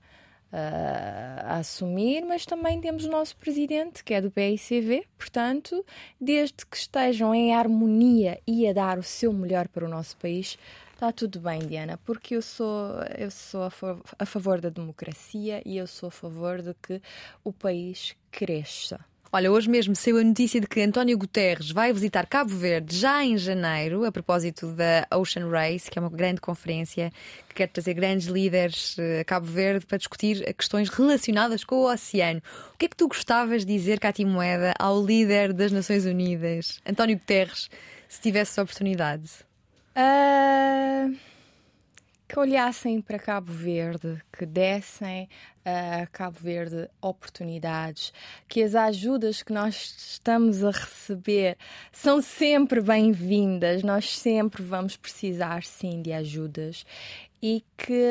[0.52, 5.86] a assumir, mas também temos o nosso presidente, que é do PICV, portanto,
[6.20, 10.58] desde que estejam em harmonia e a dar o seu melhor para o nosso país,
[11.06, 13.72] está tudo bem, Diana, porque eu sou, eu sou a,
[14.18, 17.00] a favor da democracia e eu sou a favor de que
[17.44, 19.00] o país cresça.
[19.32, 23.24] Olha, hoje mesmo saiu a notícia de que António Guterres vai visitar Cabo Verde já
[23.24, 27.12] em janeiro, a propósito da Ocean Race, que é uma grande conferência
[27.50, 31.92] que quer trazer grandes líderes eh, a Cabo Verde para discutir questões relacionadas com o
[31.92, 32.42] oceano.
[32.74, 36.80] O que é que tu gostavas de dizer, Cátia Moeda, ao líder das Nações Unidas,
[36.86, 37.70] António Guterres,
[38.08, 39.46] se tivesse a oportunidade?
[39.96, 41.16] Uh
[42.28, 45.30] que olhassem para Cabo Verde, que dessem
[45.64, 48.12] a Cabo Verde oportunidades,
[48.48, 51.58] que as ajudas que nós estamos a receber
[51.92, 56.86] são sempre bem-vindas, nós sempre vamos precisar sim de ajudas
[57.42, 58.04] e que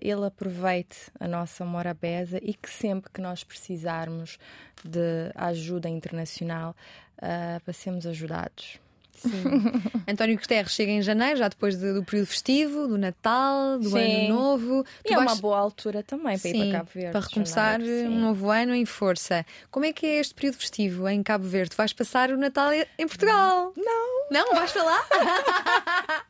[0.00, 4.38] ele aproveite a nossa morabeza e que sempre que nós precisarmos
[4.84, 6.76] de ajuda internacional
[7.18, 8.78] uh, passemos ajudados.
[9.18, 9.44] Sim.
[10.08, 14.26] António Guterres chega em janeiro, já depois do período festivo, do Natal, do Sim.
[14.26, 14.84] Ano Novo.
[15.04, 15.32] E tu é vais...
[15.32, 17.12] uma boa altura também para Sim, ir para Cabo Verde.
[17.12, 19.44] Para recomeçar janeiro, um novo ano em força.
[19.70, 21.76] Como é que é este período festivo em Cabo Verde?
[21.76, 23.72] Vais passar o Natal em Portugal?
[23.76, 24.18] Não.
[24.30, 24.54] Não?
[24.54, 25.04] Vais para lá?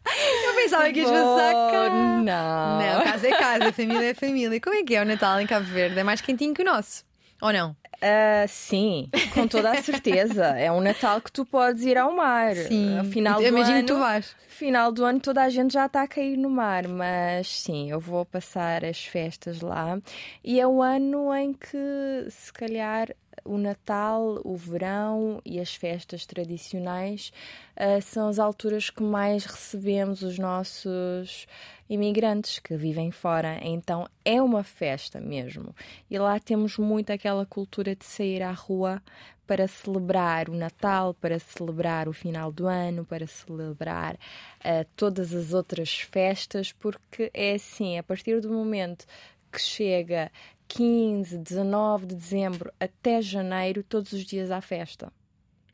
[0.46, 1.90] Eu pensava que ias passar cá.
[1.90, 2.78] Não.
[2.78, 4.60] Não, casa é casa, família é família.
[4.60, 5.98] Como é que é o Natal em Cabo Verde?
[5.98, 7.07] É mais quentinho que o nosso?
[7.40, 7.76] Ou não?
[7.98, 10.46] Uh, sim, com toda a certeza.
[10.58, 12.54] é um Natal que tu podes ir ao mar.
[12.54, 14.36] Sim, final do imagino ano, que tu vais.
[14.46, 17.98] Final do ano toda a gente já está a cair no mar, mas sim, eu
[17.98, 19.98] vou passar as festas lá.
[20.44, 23.08] E é o ano em que, se calhar,
[23.44, 27.32] o Natal, o verão e as festas tradicionais
[27.76, 31.46] uh, são as alturas que mais recebemos os nossos
[31.88, 33.58] imigrantes que vivem fora.
[33.62, 35.74] Então é uma festa mesmo.
[36.10, 39.02] E lá temos muito aquela cultura de sair à rua
[39.46, 45.54] para celebrar o Natal, para celebrar o final do ano, para celebrar uh, todas as
[45.54, 49.06] outras festas, porque é assim, a partir do momento
[49.50, 50.30] que chega
[50.68, 55.12] 15, 19 de dezembro até janeiro, todos os dias há festa.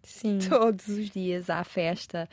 [0.03, 0.39] Sim.
[0.49, 2.29] Todos os dias há festa.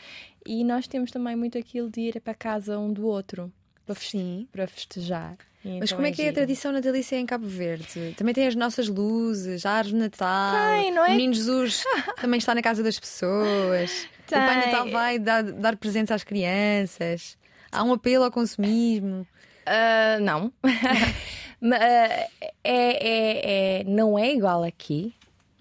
[0.45, 3.51] E nós temos também muito aquilo de ir para casa um do outro
[3.85, 4.47] para, Sim.
[4.51, 5.37] para festejar.
[5.63, 8.15] Mas então como é, é que é a tradição natalícia em Cabo Verde?
[8.17, 10.71] Também tem as nossas luzes, árvore de Natal.
[10.71, 11.09] Tem, não é?
[11.09, 11.83] O Menino Jesus
[12.19, 14.07] também está na casa das pessoas.
[14.25, 14.39] Tem.
[14.39, 17.37] O Pai Natal vai dar, dar presentes às crianças.
[17.71, 19.25] Há um apelo ao consumismo.
[19.67, 20.51] Uh, não.
[21.63, 22.29] é,
[22.63, 25.13] é, é, não é igual aqui.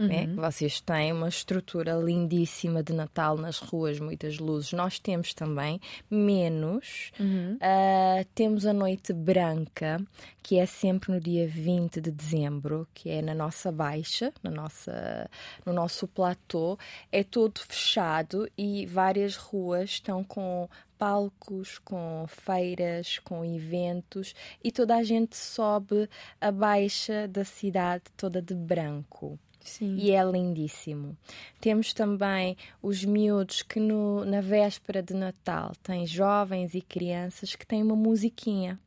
[0.07, 0.24] Né?
[0.24, 0.36] Uhum.
[0.36, 4.72] Vocês têm uma estrutura lindíssima de Natal nas ruas, muitas luzes.
[4.72, 5.78] Nós temos também,
[6.11, 7.12] menos.
[7.20, 7.57] Uhum.
[7.57, 10.03] Uh, temos a Noite Branca,
[10.42, 15.28] que é sempre no dia 20 de dezembro, que é na nossa baixa, na nossa,
[15.66, 16.78] no nosso platô.
[17.12, 20.66] É todo fechado e várias ruas estão com
[21.01, 28.42] palcos, com feiras, com eventos e toda a gente sobe a baixa da cidade toda
[28.42, 29.38] de branco.
[29.61, 29.97] Sim.
[29.97, 31.17] E é lindíssimo.
[31.61, 37.67] Temos também os miúdos que no, na véspera de Natal têm jovens e crianças que
[37.67, 38.79] têm uma musiquinha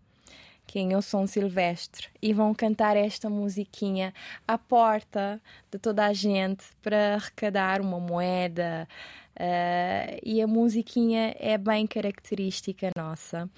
[0.65, 4.13] que é o Som Silvestre e vão cantar esta musiquinha
[4.47, 5.39] à porta
[5.71, 8.87] de toda a gente para arrecadar uma moeda.
[9.35, 13.49] Uh, e a musiquinha é bem característica nossa.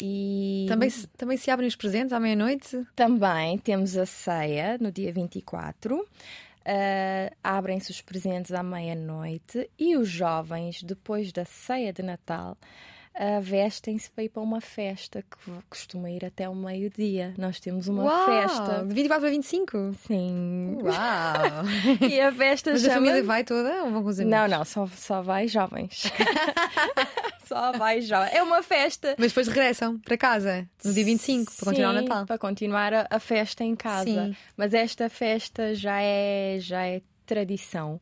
[0.00, 0.66] E...
[0.68, 2.86] Também, se, também se abrem os presentes à meia-noite?
[2.94, 5.96] Também temos a ceia no dia 24.
[5.98, 6.06] Uh,
[7.44, 12.56] Abrem-se os presentes à meia-noite e os jovens, depois da ceia de Natal,
[13.16, 17.34] uh, vestem-se para ir para uma festa que costuma ir até o meio-dia.
[17.36, 18.84] Nós temos uma Uau, festa.
[18.86, 19.94] De 24 a 25?
[20.06, 20.78] Sim.
[20.82, 21.64] Uau!
[22.08, 22.92] e a festa Mas chama...
[22.92, 24.38] a família vai toda ou vão com os amigos?
[24.38, 26.04] Não, não, só, só vai jovens.
[27.46, 28.34] só vai jovens.
[28.34, 29.14] É uma festa.
[29.18, 32.26] Mas depois regressam para casa no dia 25 para continuar o Natal.
[32.26, 34.04] Para continuar a, a festa em casa.
[34.04, 34.36] Sim.
[34.56, 38.00] Mas esta festa já é, já é tradição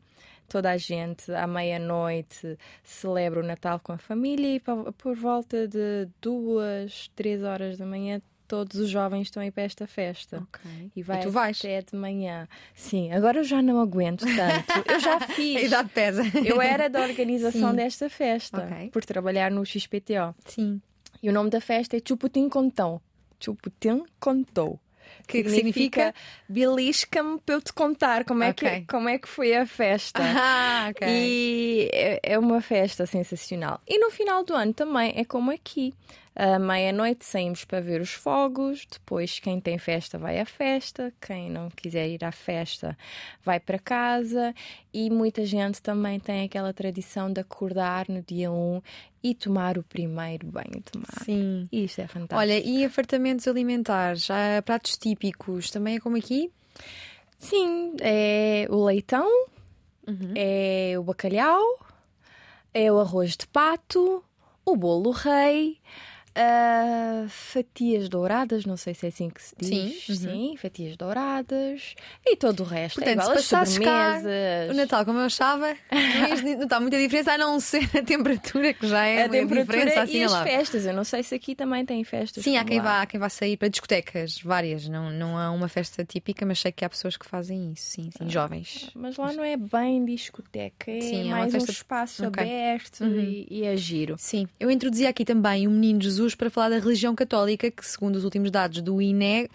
[0.49, 6.09] toda a gente à meia-noite celebra o Natal com a família e por volta de
[6.21, 10.47] duas, três horas da manhã todos os jovens estão aí para esta festa.
[10.49, 10.91] Okay.
[10.95, 11.59] E vai e tu vais?
[11.59, 12.47] até de manhã.
[12.75, 14.93] Sim, agora eu já não aguento tanto.
[14.93, 15.57] Eu já fiz.
[15.57, 16.23] A idade pesa.
[16.45, 17.77] Eu era da organização Sim.
[17.77, 18.91] desta festa, okay.
[18.91, 20.35] por trabalhar no XPTO.
[20.47, 20.81] Sim.
[21.23, 23.01] E o nome da festa é Chuputim Contão.
[23.41, 24.79] Chuputim Contou
[25.27, 26.15] que, que significa,
[26.49, 28.81] belisca-me para eu te contar como é, okay.
[28.81, 30.23] que, como é que foi a festa.
[30.23, 31.09] Ah, okay.
[31.09, 33.81] E é, é uma festa sensacional.
[33.87, 35.95] E no final do ano também é como aqui.
[36.37, 41.49] À meia-noite saímos para ver os fogos, depois quem tem festa vai à festa, quem
[41.49, 42.99] não quiser ir à festa
[43.45, 44.53] vai para casa
[44.93, 48.83] e muita gente também tem aquela tradição de acordar no dia 1
[49.23, 51.25] e tomar o primeiro banho de mar.
[51.25, 51.69] Sim.
[51.71, 52.37] Isto é fantástico.
[52.37, 54.29] Olha, e afartamentos alimentares?
[54.29, 55.71] Há pratos típicos?
[55.71, 56.51] Também é como aqui?
[57.39, 59.29] Sim, é o leitão,
[60.35, 61.63] é o bacalhau,
[62.73, 64.25] é o arroz de pato,
[64.65, 65.79] o bolo rei,
[66.37, 69.69] ah, fatias douradas, não sei se é assim que se diz.
[69.69, 70.17] Sim, uhum.
[70.17, 73.01] Sim, fatias douradas e todo o resto.
[73.01, 74.71] é Portanto, igual se as passasses cá sobremesas.
[74.71, 78.87] O Natal, como eu achava, não notar muita diferença, a não ser a temperatura, que
[78.87, 80.43] já é a temperatura diferença assim e as lá.
[80.45, 80.87] festas.
[80.87, 82.43] Eu não sei se aqui também tem festas.
[82.43, 82.85] Sim, há quem, lá.
[82.85, 84.89] vá, há quem vá sair para discotecas, várias.
[84.89, 88.11] Não, não há uma festa típica, mas sei que há pessoas que fazem isso, sim,
[88.17, 88.91] sim, jovens.
[88.95, 92.43] Mas lá não é bem discoteca, é Sim, é mais festa- um espaço Ok.
[92.43, 94.17] aberto e, e é giro.
[94.19, 98.15] Sim, eu introduzi aqui também o Menino Jesus para falar da religião católica, que segundo
[98.15, 99.49] os últimos dados do INE,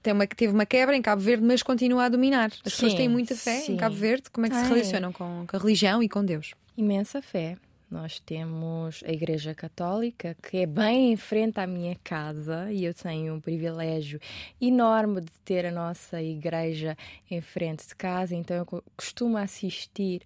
[0.00, 2.46] tem uma, teve uma quebra em Cabo Verde, mas continua a dominar.
[2.64, 3.72] As pessoas Sim, têm muita fé sim.
[3.72, 4.30] em Cabo Verde.
[4.30, 4.70] Como é que se Têm.
[4.72, 6.52] relacionam com, com a religião e com Deus?
[6.78, 7.56] Imensa fé.
[7.88, 12.92] Nós temos a Igreja Católica, que é bem em frente à minha casa, e eu
[12.92, 14.20] tenho um privilégio
[14.60, 16.96] enorme de ter a nossa igreja
[17.30, 20.22] em frente de casa, então eu co- costumo assistir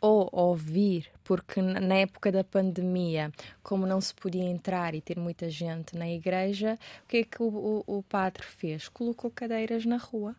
[0.00, 3.30] ou ouvir, porque na época da pandemia,
[3.62, 7.42] como não se podia entrar e ter muita gente na igreja, o que é que
[7.42, 8.88] o, o- o padre fez?
[8.88, 10.34] Colocou cadeiras na rua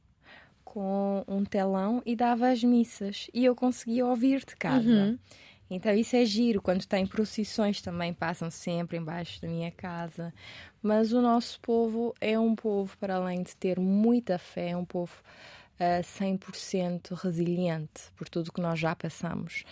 [0.64, 4.88] com um telão e dava as missas e eu conseguia ouvir de casa.
[5.70, 6.62] Então isso é giro.
[6.62, 10.34] Quando tem procissões também passam sempre embaixo da minha casa.
[10.82, 14.84] Mas o nosso povo é um povo, para além de ter muita fé, é um
[14.86, 15.14] povo
[15.82, 19.64] ah, 100% resiliente por tudo que nós já passamos.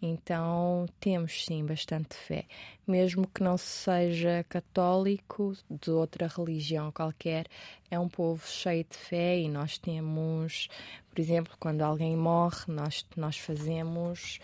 [0.00, 2.46] Então temos sim bastante fé.
[2.86, 7.46] Mesmo que não seja católico, de outra religião qualquer,
[7.90, 10.70] é um povo cheio de fé e nós temos,
[11.10, 14.40] por exemplo, quando alguém morre, nós, nós fazemos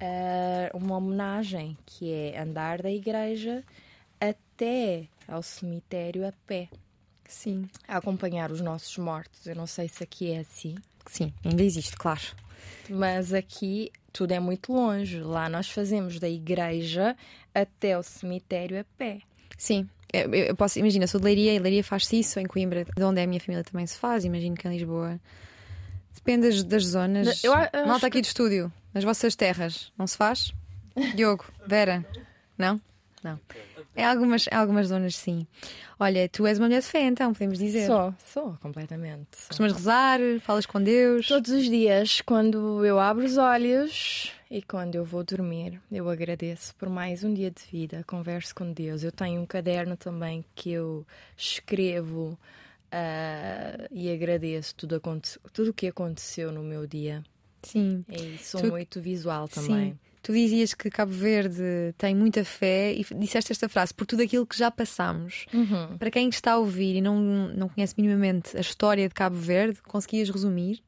[0.00, 3.62] ah, uma homenagem que é andar da igreja
[4.18, 6.70] até ao cemitério a pé,
[7.28, 7.68] Sim.
[7.86, 9.46] a acompanhar os nossos mortos.
[9.46, 10.74] Eu não sei se aqui é assim.
[11.06, 12.20] Sim, ainda existe, claro.
[12.88, 15.20] Mas aqui tudo é muito longe.
[15.20, 17.16] Lá nós fazemos da igreja
[17.54, 19.20] até o cemitério a pé.
[19.56, 19.88] Sim.
[20.12, 23.20] Eu, eu- posso, imagina, sou de Leiria e Leiria faz-se isso, em Coimbra, de onde
[23.20, 25.20] é a minha família também se faz, imagino que em Lisboa.
[26.14, 27.42] Depende das, das zonas.
[27.44, 30.52] Eu eu Malta aqui do estúdio, nas vossas terras, não se faz?
[31.14, 32.04] Diogo, Vera,
[32.56, 32.80] não?
[33.22, 33.38] Não.
[33.96, 35.46] É algumas, é algumas zonas, sim.
[35.98, 37.86] Olha, tu és uma mulher de fé, então, podemos dizer.
[37.86, 39.26] Sou, sou, completamente.
[39.32, 39.48] sou.
[39.48, 41.26] Costumas rezar, falas com Deus.
[41.26, 46.74] Todos os dias, quando eu abro os olhos e quando eu vou dormir, eu agradeço
[46.76, 49.02] por mais um dia de vida, converso com Deus.
[49.02, 52.38] Eu tenho um caderno também que eu escrevo
[52.92, 57.22] ah, e agradeço tudo aconte- tudo o que aconteceu no meu dia.
[57.62, 58.04] Sim.
[58.08, 59.90] E sou Tu- muito visual também.
[59.92, 59.98] Sim.
[60.26, 64.44] Tu dizias que Cabo Verde tem muita fé e disseste esta frase, por tudo aquilo
[64.44, 65.46] que já passamos.
[65.54, 65.96] Uhum.
[65.96, 69.80] Para quem está a ouvir e não, não conhece minimamente a história de Cabo Verde,
[69.82, 70.82] conseguias resumir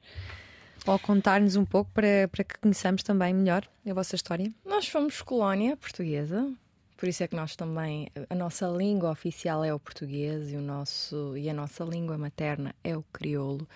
[0.85, 4.53] ou contar-nos um pouco para, para que conheçamos também melhor a vossa história?
[4.65, 6.53] Nós fomos colónia portuguesa,
[6.97, 10.61] por isso é que nós também a nossa língua oficial é o português e o
[10.61, 13.69] nosso e a nossa língua materna é o crioulo.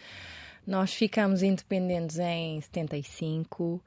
[0.66, 3.80] Nós ficamos independentes em 75.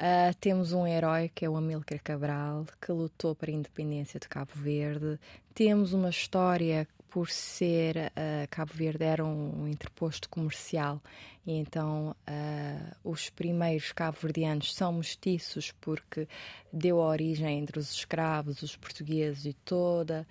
[0.00, 4.28] Ah, temos um herói que é o Amílcar Cabral, que lutou para a independência de
[4.28, 5.18] Cabo Verde.
[5.52, 11.02] Temos uma história por ser ah, Cabo Verde era um, interposto comercial
[11.44, 16.28] e então ah, os primeiros cabo-verdianos são mestiços porque
[16.72, 20.24] deu origem entre os escravos, os portugueses e toda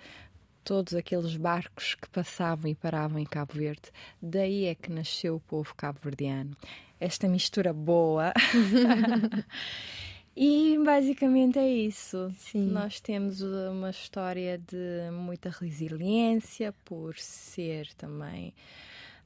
[0.63, 3.89] todos aqueles barcos que passavam e paravam em Cabo Verde.
[4.21, 6.55] Daí é que nasceu o povo cabo-verdiano.
[6.99, 8.33] Esta mistura boa.
[10.35, 12.31] e basicamente é isso.
[12.37, 12.67] Sim.
[12.71, 18.53] Nós temos uma história de muita resiliência por ser também.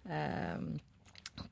[0.06, 0.78] ahm,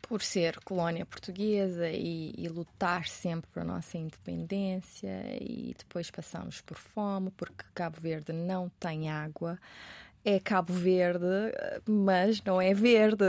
[0.02, 6.62] por ser colónia portuguesa e, e lutar sempre para a nossa independência e depois passamos
[6.62, 9.60] por fome porque Cabo Verde não tem água
[10.24, 11.26] é Cabo Verde
[11.86, 13.26] mas não é verde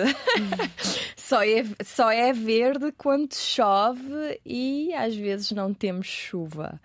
[1.17, 6.81] só, é, só é verde quando chove e às vezes não temos chuva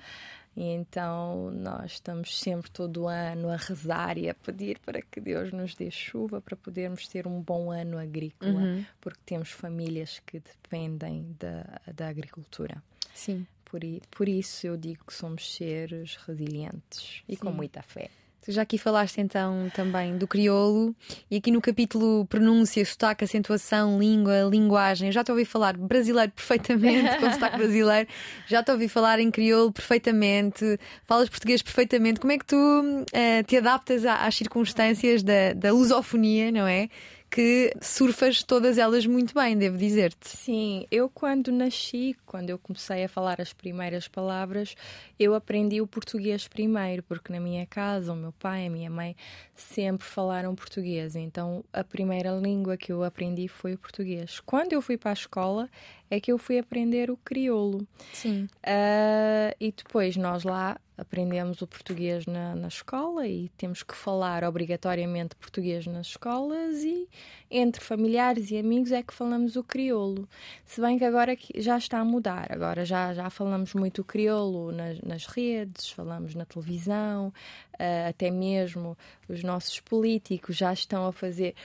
[0.55, 5.51] e então nós estamos sempre todo ano a rezar e a pedir para que Deus
[5.51, 8.61] nos dê chuva para podermos ter um bom ano agrícola,
[9.01, 12.81] porque temos famílias que dependem da, da agricultura.
[13.13, 13.45] Sim.
[13.65, 18.09] Por, por isso eu digo que somos seres resilientes e com muita fé.
[18.45, 20.95] Tu já aqui falaste então também do crioulo
[21.31, 25.07] e aqui no capítulo pronúncia, sotaque, acentuação, língua, linguagem.
[25.07, 28.07] Eu já te ouvi falar brasileiro perfeitamente, com sotaque brasileiro.
[28.45, 30.79] Já te ouvi falar em crioulo perfeitamente.
[31.05, 32.19] Falas português perfeitamente.
[32.19, 36.87] Como é que tu uh, te adaptas às circunstâncias da, da lusofonia, não é?
[37.35, 40.29] que surfas todas elas muito bem, devo dizer-te.
[40.29, 44.73] Sim, eu quando nasci, quando eu comecei a falar as primeiras palavras,
[45.19, 48.89] eu aprendi o português primeiro, porque na minha casa o meu pai e a minha
[48.89, 49.15] mãe
[49.53, 54.39] sempre falaram português, então a primeira língua que eu aprendi foi o português.
[54.41, 55.69] Quando eu fui para a escola,
[56.09, 57.87] é que eu fui aprender o crioulo.
[58.13, 58.47] Sim.
[58.63, 64.43] Uh, e depois nós lá aprendemos o português na, na escola e temos que falar
[64.43, 67.09] obrigatoriamente português nas escolas e
[67.51, 70.27] entre familiares e amigos é que falamos o crioulo.
[70.63, 74.71] Se bem que agora já está a mudar, agora já, já falamos muito o crioulo
[74.71, 77.27] nas, nas redes, falamos na televisão,
[77.73, 78.97] uh, até mesmo
[79.29, 81.55] os nossos políticos já estão a fazer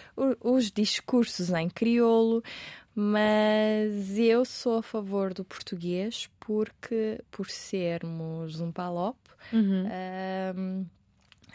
[0.41, 2.43] os discursos em crioulo
[2.95, 9.16] mas eu sou a favor do português porque, por sermos um palop,
[9.53, 9.86] uhum.
[10.57, 10.86] um,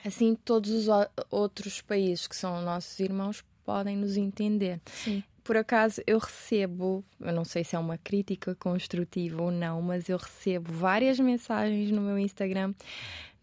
[0.04, 0.88] assim todos os
[1.30, 4.82] outros países que são nossos irmãos podem nos entender.
[4.86, 5.24] Sim.
[5.46, 10.10] Por acaso eu recebo, eu não sei se é uma crítica construtiva ou não, mas
[10.10, 12.74] eu recebo várias mensagens no meu Instagram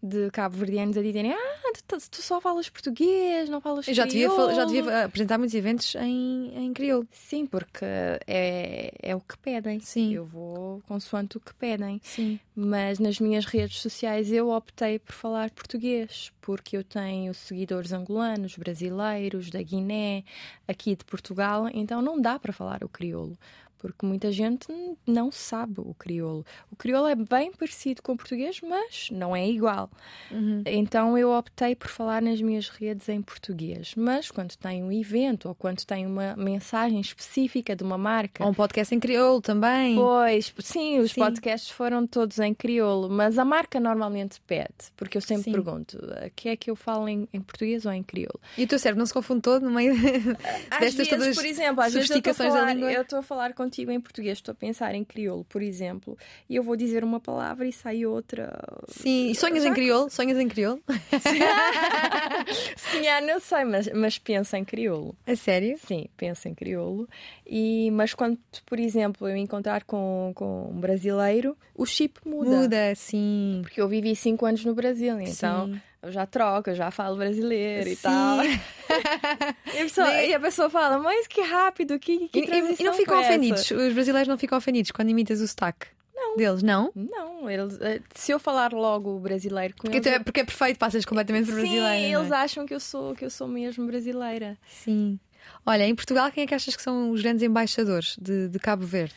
[0.03, 4.27] de cabo-verdianos a dizerem ah, tu, tu, só falas português, não falas Eu já devia,
[4.53, 7.07] já devia apresentar muitos eventos em, em crioulo.
[7.09, 7.85] Sim, porque
[8.27, 9.79] é, é o que pedem.
[9.79, 10.13] Sim.
[10.13, 12.01] Eu vou consoante o que pedem.
[12.03, 12.37] Sim.
[12.53, 18.57] Mas nas minhas redes sociais eu optei por falar português, porque eu tenho seguidores angolanos,
[18.57, 20.25] brasileiros, da Guiné,
[20.67, 23.37] aqui de Portugal, então não dá para falar o crioulo
[23.83, 24.67] porque muita gente
[25.05, 26.45] não sabe o crioulo.
[26.71, 29.91] O crioulo é bem parecido com o português, mas não é igual.
[30.31, 30.63] Uhum.
[30.65, 33.93] Então eu optei por falar nas minhas redes em português.
[33.97, 38.45] Mas quando tem um evento ou quando tem uma mensagem específica de uma marca.
[38.45, 39.95] Ou um podcast em crioulo também.
[39.95, 41.19] Pois, sim, os sim.
[41.19, 45.51] podcasts foram todos em crioulo, mas a marca normalmente pede, porque eu sempre sim.
[45.51, 45.99] pergunto:
[46.33, 48.39] que é que eu falo em, em, português ou em crioulo?
[48.57, 49.93] E o teu cérebro não se confunde todo no meio
[50.79, 54.37] destas vezes, todas por exemplo, às vezes eu estou a falar com contigo em português,
[54.37, 56.15] estou a pensar em crioulo, por exemplo,
[56.47, 58.53] e eu vou dizer uma palavra e sai outra.
[58.87, 59.69] Sim, e sonhas Já...
[59.69, 60.09] em crioulo?
[60.11, 60.79] Sonhas em crioulo?
[62.77, 65.15] Sim, ah, não sei, mas, mas penso em crioulo.
[65.25, 65.75] A sério?
[65.79, 67.09] Sim, penso em crioulo.
[67.47, 72.51] E, mas quando, por exemplo, eu encontrar com, com um brasileiro, o chip muda.
[72.51, 73.61] Muda, sim.
[73.63, 75.67] Porque eu vivi cinco anos no Brasil, então.
[75.67, 78.43] Sim eu já troco, eu já falo brasileiro e tal.
[78.43, 82.93] e, a pessoa, e a pessoa fala, mas que rápido, que, que e, e não
[82.93, 85.87] ficam ofendidos, os brasileiros não ficam ofendidos quando imitas o sotaque.
[86.13, 86.35] Não.
[86.35, 86.91] Deles, não?
[86.93, 90.07] Não, eles, eh, se eu falar logo brasileiro com porque eles.
[90.07, 91.95] É, porque é perfeito, passas completamente por brasileira.
[91.95, 92.35] Sim, eles é?
[92.35, 94.57] acham que eu, sou, que eu sou mesmo brasileira.
[94.67, 95.19] Sim.
[95.65, 98.85] Olha, em Portugal, quem é que achas que são os grandes embaixadores de, de Cabo
[98.85, 99.15] Verde?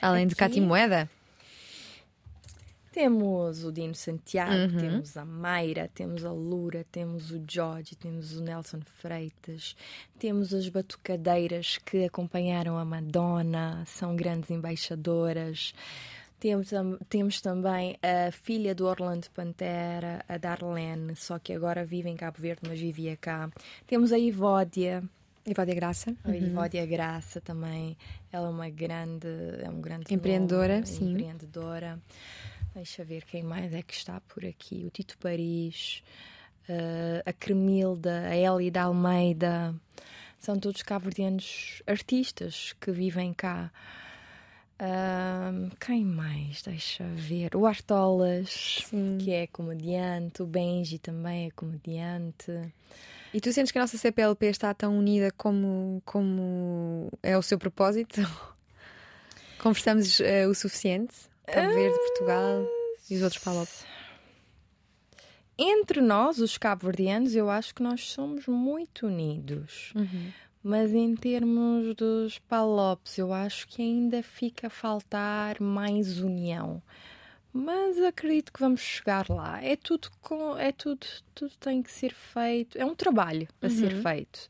[0.00, 0.30] Além Aqui?
[0.30, 1.10] de Cati Moeda?
[2.96, 4.80] Temos o Dino Santiago, uhum.
[4.80, 9.76] temos a Mayra, temos a Lura, temos o Jorge, temos o Nelson Freitas,
[10.18, 15.74] temos as batucadeiras que acompanharam a Madonna, são grandes embaixadoras.
[16.40, 16.70] Temos,
[17.06, 22.38] temos também a filha do Orlando Pantera, a Darlene, só que agora vive em Cabo
[22.40, 23.50] Verde, mas vivia cá.
[23.86, 25.04] Temos a Ivódia.
[25.44, 26.16] Ivódia Graça.
[26.24, 26.34] A uhum.
[26.34, 27.94] Ivódia Graça também.
[28.32, 29.28] Ela é uma grande,
[29.62, 31.10] é um grande empreendedora, nome, sim.
[31.10, 32.00] Empreendedora.
[32.76, 34.84] Deixa ver quem mais é que está por aqui.
[34.86, 36.02] O Tito Paris,
[36.68, 39.74] uh, a Cremilda, a Elie da Almeida.
[40.38, 43.72] São todos cabo-verdianos artistas que vivem cá.
[44.78, 46.60] Uh, quem mais?
[46.60, 47.56] Deixa ver.
[47.56, 49.16] O Artolas, Sim.
[49.22, 50.42] que é comediante.
[50.42, 52.52] O Benji também é comediante.
[53.32, 57.58] E tu sentes que a nossa CPLP está tão unida como, como é o seu
[57.58, 58.20] propósito?
[59.62, 61.14] Conversamos uh, o suficiente?
[61.46, 62.66] Cabo Verde, Portugal
[63.08, 63.86] e os outros palopes?
[65.56, 69.92] Entre nós, os cabo-verdianos, eu acho que nós somos muito unidos.
[69.94, 70.32] Uhum.
[70.62, 76.82] Mas em termos dos palopes, eu acho que ainda fica a faltar mais união.
[77.52, 79.62] Mas acredito que vamos chegar lá.
[79.62, 82.76] É tudo com, é tudo, tudo tem que ser feito.
[82.76, 83.72] É um trabalho a uhum.
[83.72, 84.48] ser feito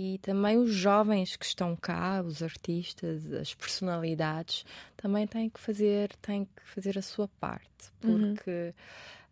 [0.00, 4.64] e também os jovens que estão cá, os artistas, as personalidades,
[4.96, 8.36] também têm que fazer, têm que fazer a sua parte, uhum.
[8.36, 8.72] porque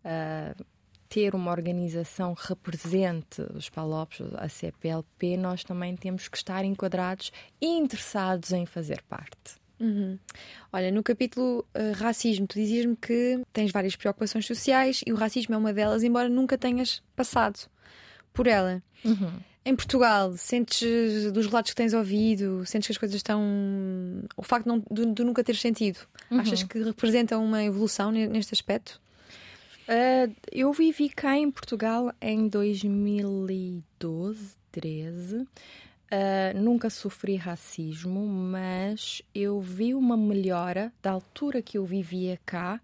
[0.05, 0.61] uhum.
[0.61, 0.67] uh,
[1.09, 7.31] ter uma organização que represente os Palopes, a CPLP, nós também temos que estar enquadrados
[7.61, 9.55] e interessados em fazer parte.
[9.79, 10.19] Uhum.
[10.73, 15.55] Olha, no capítulo uh, racismo, tu dizias-me que tens várias preocupações sociais e o racismo
[15.55, 17.71] é uma delas, embora nunca tenhas passado
[18.33, 18.83] por ela.
[19.05, 19.39] Uhum.
[19.69, 23.43] Em Portugal, sentes dos relatos que tens ouvido, sentes que as coisas estão.
[24.37, 24.71] O facto de,
[25.05, 25.99] não, de, nunca ter sentido,
[26.31, 26.39] Uhum.
[26.39, 29.01] achas que representa uma evolução ne- neste aspecto?
[29.89, 35.37] Uh, eu vivi cá em Portugal em 2012, 13.
[35.39, 35.47] Uh,
[36.55, 42.81] nunca sofri racismo, mas eu vi uma melhora da altura que eu vivia cá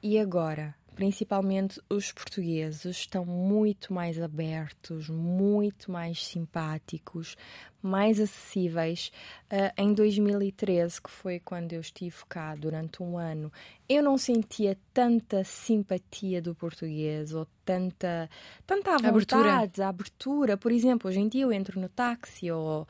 [0.00, 0.74] e agora.
[0.94, 7.36] Principalmente os portugueses estão muito mais abertos, muito mais simpáticos,
[7.82, 9.10] mais acessíveis.
[9.46, 13.52] Uh, em 2013, que foi quando eu estive cá durante um ano,
[13.88, 18.30] eu não sentia tanta simpatia do português ou tanta,
[18.64, 19.42] tanta Abertura.
[19.42, 20.56] vontade, a abertura.
[20.56, 22.86] Por exemplo, hoje em dia eu entro no táxi ou,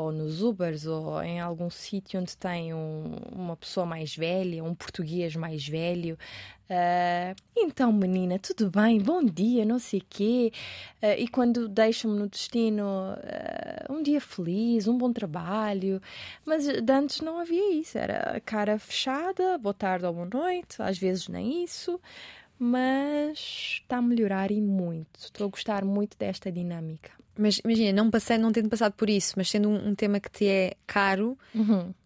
[0.00, 4.74] ou nos Ubers ou em algum sítio onde tem um- uma pessoa mais velha, um
[4.74, 6.18] português mais velho.
[6.70, 9.00] ah, então, menina, tudo bem?
[9.00, 10.52] Bom dia, não sei quê.
[11.02, 16.00] Ah, e quando deixam-me no destino ah, um dia feliz, um bom trabalho.
[16.44, 17.96] Mas de antes não havia isso.
[17.98, 22.00] Era cara fechada, boa tarde ou boa noite, às vezes nem isso.
[22.58, 23.38] Mas
[23.82, 25.20] está a melhorar e muito.
[25.20, 27.17] Estou a gostar muito desta dinâmica.
[27.38, 30.30] Mas imagina, não, passei, não tendo passado por isso, mas sendo um, um tema que
[30.30, 31.38] te é caro,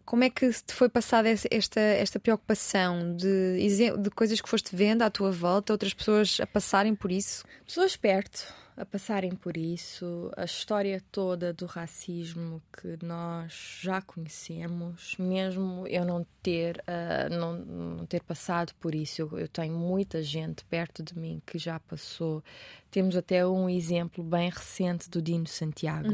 [0.05, 3.57] como é que te foi passada esta, esta preocupação de,
[3.99, 7.45] de coisas que foste vendo à tua volta, outras pessoas a passarem por isso?
[7.65, 15.15] Pessoas perto a passarem por isso, a história toda do racismo que nós já conhecemos,
[15.17, 20.21] mesmo eu não ter, ah, não, não ter passado por isso, eu, eu tenho muita
[20.21, 22.43] gente perto de mim que já passou.
[22.91, 26.09] Temos até um exemplo bem recente do Dino Santiago,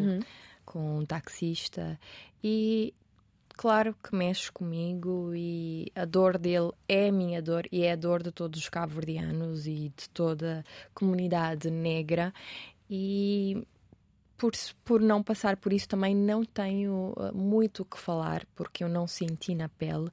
[0.67, 1.99] com um taxista,
[2.45, 2.93] e
[3.59, 7.97] claro que mexe comigo e a dor dele é a minha dor e é a
[7.97, 12.33] dor de todos os cabo-verdianos e de toda a comunidade negra.
[12.89, 13.67] E
[14.37, 14.53] por,
[14.85, 18.89] por não passar por isso também não tenho uh, muito o que falar porque eu
[18.89, 20.09] não senti na pele.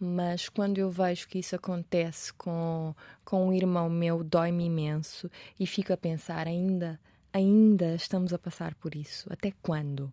[0.00, 2.94] Mas quando eu vejo que isso acontece com,
[3.24, 5.30] com um irmão meu dói-me imenso
[5.60, 6.98] e fico a pensar ainda
[7.30, 9.30] ainda estamos a passar por isso.
[9.30, 10.10] Até quando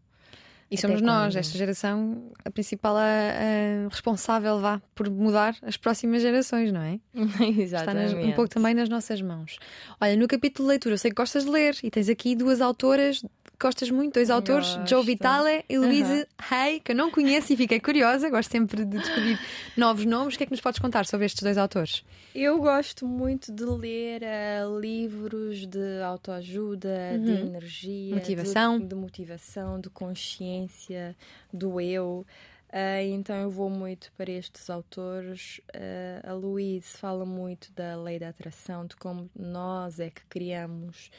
[0.72, 1.40] E somos nós, quando?
[1.40, 7.00] esta geração, a principal a, a responsável vá por mudar as próximas gerações, não é?
[7.82, 9.58] Está nas- um pouco também nas nossas mãos.
[10.02, 12.60] Olha, no capítulo de leitura, eu sei que gostas de ler e tens aqui duas
[12.62, 13.24] autoras
[13.60, 14.90] gostas muito, dois autores, Gosto.
[14.90, 18.98] Joe Vitale e Louise Hay, que eu não conheço e fiquei curiosa, gosto sempre de
[18.98, 19.40] descobrir
[19.78, 20.36] novos nomes.
[20.36, 22.04] O que é que nos podes contar sobre estes dois autores?
[22.36, 28.80] Eu gosto muito de ler eh, livros de autoajuda, de energia, Motivação.
[28.80, 31.16] de, de motivação, de consciência,
[31.54, 32.26] do eu.
[32.72, 35.62] Eh, então eu vou muito para estes autores.
[35.74, 41.12] Eh, a Louise fala muito da lei da atração, de como nós é que criamos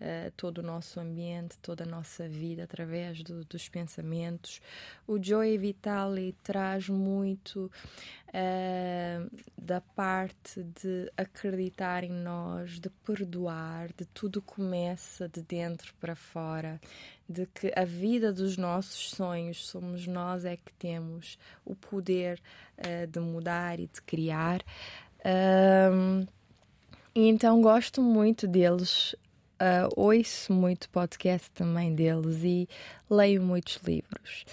[0.00, 4.60] eh, todo o nosso ambiente, toda a nossa vida através do- dos pensamentos.
[5.06, 7.70] O Joey Vitale traz muito
[8.32, 9.20] eh,
[9.58, 16.80] da parte de acreditar em nós, de perdoar, de tudo começa de dentro para fora,
[17.28, 22.40] de que a vida dos nossos sonhos somos nós é que temos o poder
[22.76, 24.62] eh, de mudar e de criar.
[27.14, 29.14] E então gosto muito deles,
[29.60, 32.66] ah, ouço muito podcast também deles e
[33.10, 34.46] leio muitos livros.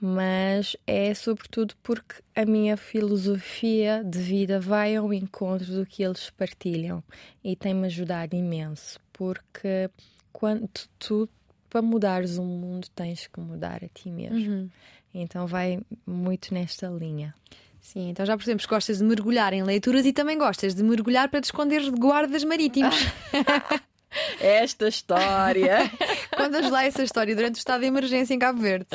[0.00, 6.30] Mas é sobretudo porque a minha filosofia de vida vai ao encontro do que eles
[6.30, 7.02] partilham
[7.42, 9.00] e tem-me ajudado imenso.
[9.12, 9.90] Porque
[10.32, 10.68] quando
[11.00, 11.28] tu,
[11.68, 14.70] para mudares o mundo, tens que mudar a ti mesmo.
[15.12, 17.34] Então vai muito nesta linha.
[17.80, 21.28] Sim, então já percebemos que gostas de mergulhar em leituras e também gostas de mergulhar
[21.28, 22.94] para te esconderes de guardas marítimos.
[24.40, 25.90] Esta história.
[26.36, 28.86] Contas lá essa história durante o estado de emergência em Cabo Verde.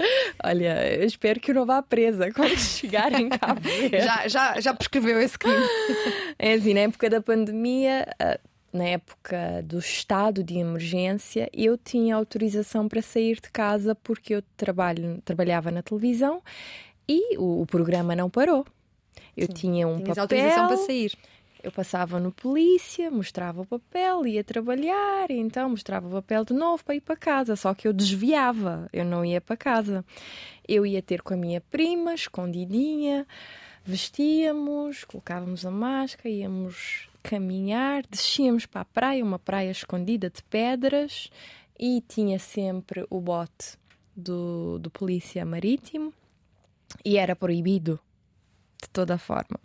[0.43, 4.01] Olha, eu espero que eu não vá presa quando chegar em Cabo Verde.
[4.01, 5.63] Já, já, já prescreveu esse crime.
[6.39, 8.39] É assim, na época da pandemia, ah,
[8.73, 14.43] na época do estado de emergência, eu tinha autorização para sair de casa porque eu
[14.57, 16.41] trabalho, trabalhava na televisão
[17.07, 18.65] e o, o programa não parou.
[19.35, 21.11] Eu tinha um papel, autorização para sair.
[21.63, 26.83] Eu passava no polícia, mostrava o papel, ia trabalhar, então mostrava o papel de novo
[26.83, 30.03] para ir para casa, só que eu desviava, eu não ia para casa.
[30.67, 33.25] Eu ia ter com a minha prima, escondidinha,
[33.83, 41.31] vestíamos, colocávamos a máscara, íamos caminhar, descíamos para a praia, uma praia escondida de pedras,
[41.79, 43.77] e tinha sempre o bote
[44.13, 46.13] do, do polícia marítimo.
[47.05, 47.99] E era proibido,
[48.81, 49.59] de toda forma.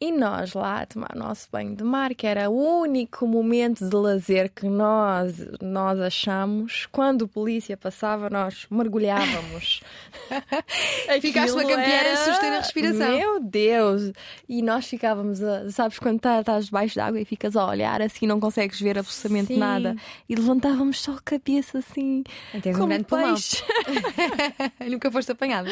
[0.00, 3.94] E nós lá a tomar nosso banho de mar, que era o único momento de
[3.96, 6.86] lazer que nós, nós achamos.
[6.90, 9.80] Quando a polícia passava, nós mergulhávamos.
[11.20, 13.16] Ficaste uma campeã era- a suster a respiração.
[13.16, 14.12] Meu Deus!
[14.48, 18.26] E nós ficávamos, a- sabes, quando tá- estás debaixo d'água e ficas a olhar assim,
[18.26, 19.58] não consegues ver absolutamente Sim.
[19.58, 19.96] nada.
[20.28, 22.24] E levantávamos só a cabeça assim.
[22.62, 23.62] Tens um como grande peixe.
[24.90, 25.68] Nunca foste apanhado.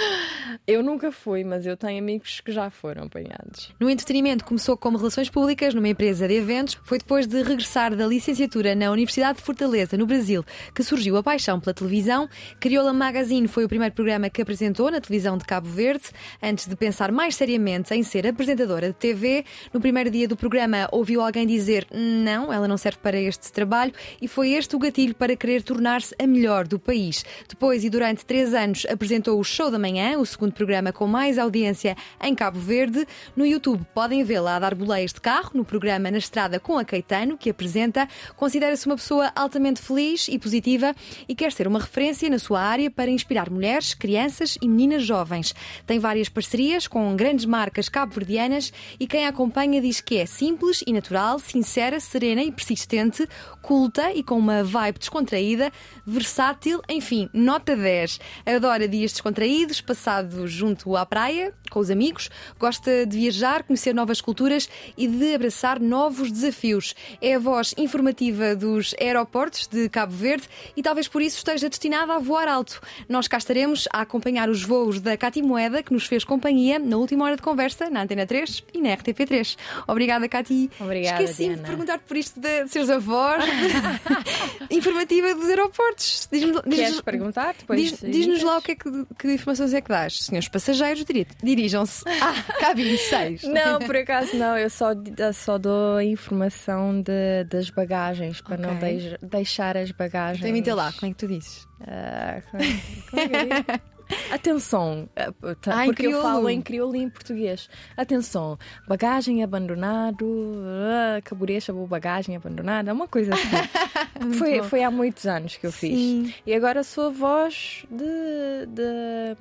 [0.67, 3.73] Eu nunca fui, mas eu tenho amigos que já foram apanhados.
[3.81, 6.79] No entretenimento, começou como relações públicas numa empresa de eventos.
[6.83, 10.45] Foi depois de regressar da licenciatura na Universidade de Fortaleza, no Brasil,
[10.75, 12.29] que surgiu a paixão pela televisão.
[12.61, 16.05] Crioula Magazine foi o primeiro programa que apresentou na televisão de Cabo Verde,
[16.43, 19.47] antes de pensar mais seriamente em ser apresentadora de TV.
[19.73, 23.95] No primeiro dia do programa, ouviu alguém dizer não, ela não serve para este trabalho,
[24.21, 27.25] e foi este o gatilho para querer tornar-se a melhor do país.
[27.49, 31.39] Depois e durante três anos apresentou o Show da Manhã, o segundo programa com mais
[31.39, 33.07] audiência em Cabo Verde.
[33.35, 36.85] No YouTube podem vê-la a dar boleias de carro no programa Na Estrada com a
[36.85, 38.09] Caetano, que apresenta.
[38.37, 40.93] Considera-se uma pessoa altamente feliz e positiva
[41.29, 45.55] e quer ser uma referência na sua área para inspirar mulheres, crianças e meninas jovens.
[45.87, 50.83] Tem várias parcerias com grandes marcas cabo-verdianas e quem a acompanha diz que é simples
[50.85, 53.29] e natural, sincera, serena e persistente,
[53.63, 55.71] culta e com uma vibe descontraída,
[56.05, 58.19] versátil, enfim, nota 10.
[58.45, 62.29] Adora dias descontraídos, passados junto à praia, com os amigos,
[62.59, 66.95] gosta de viajar, conhecer novas culturas e de abraçar novos desafios.
[67.21, 72.15] É a voz informativa dos aeroportos de Cabo Verde e talvez por isso esteja destinada
[72.15, 72.81] a voar alto.
[73.09, 76.97] Nós cá estaremos a acompanhar os voos da Cati Moeda, que nos fez companhia na
[76.97, 79.57] última hora de conversa na Antena 3 e na RTP3.
[79.87, 80.71] Obrigada, Cati.
[80.81, 81.69] Obrigada, Esqueci de Diana.
[81.69, 83.45] perguntar-te por isto de seres a voz
[84.71, 86.29] informativa dos aeroportos.
[86.31, 87.55] Diz-me- diz- Queres perguntar?
[87.59, 90.19] Depois Diz- Diz-nos lá o que, é que, que informações é que dás.
[90.25, 93.43] Senhores passageiros, diri- dirijam-se à cabine 6.
[93.45, 94.89] Não, por acaso não, eu só,
[95.35, 98.81] só dou a informação de, das bagagens para não Ok.
[98.81, 100.39] deix- deixar as bagagens.
[100.41, 101.67] Então imita lá, como é que tu dizes?
[101.81, 102.63] Ah, como,
[103.11, 103.83] como é que digo?
[104.31, 107.71] Atenção, ah, tá, Ah, porque eu falo em crioulo e em português.
[107.97, 110.27] Atenção, bagagem abandonado,
[110.67, 113.49] ah, caburecha, vou bagagem abandonada, uma coisa assim.
[114.39, 114.65] foi, bom.
[114.69, 116.25] foi há muitos anos que eu Sim.
[116.27, 116.35] fiz.
[116.47, 118.67] E agora sou a voz de.
[118.69, 119.37] de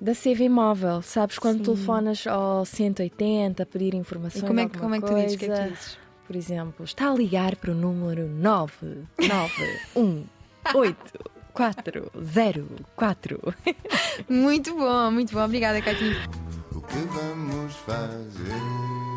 [0.00, 1.38] da CV móvel, sabes?
[1.38, 4.44] Quando telefonas ao 180 a pedir E informações.
[4.44, 5.36] como é, que- como é que tu dizes?
[5.36, 5.98] Que é que dizes?
[6.26, 8.28] Por exemplo, está a ligar para o número
[11.58, 13.54] 9918404.
[14.28, 15.44] Muito bom, muito bom.
[15.44, 16.12] Obrigada, Cati.
[16.74, 19.07] O que vamos fazer?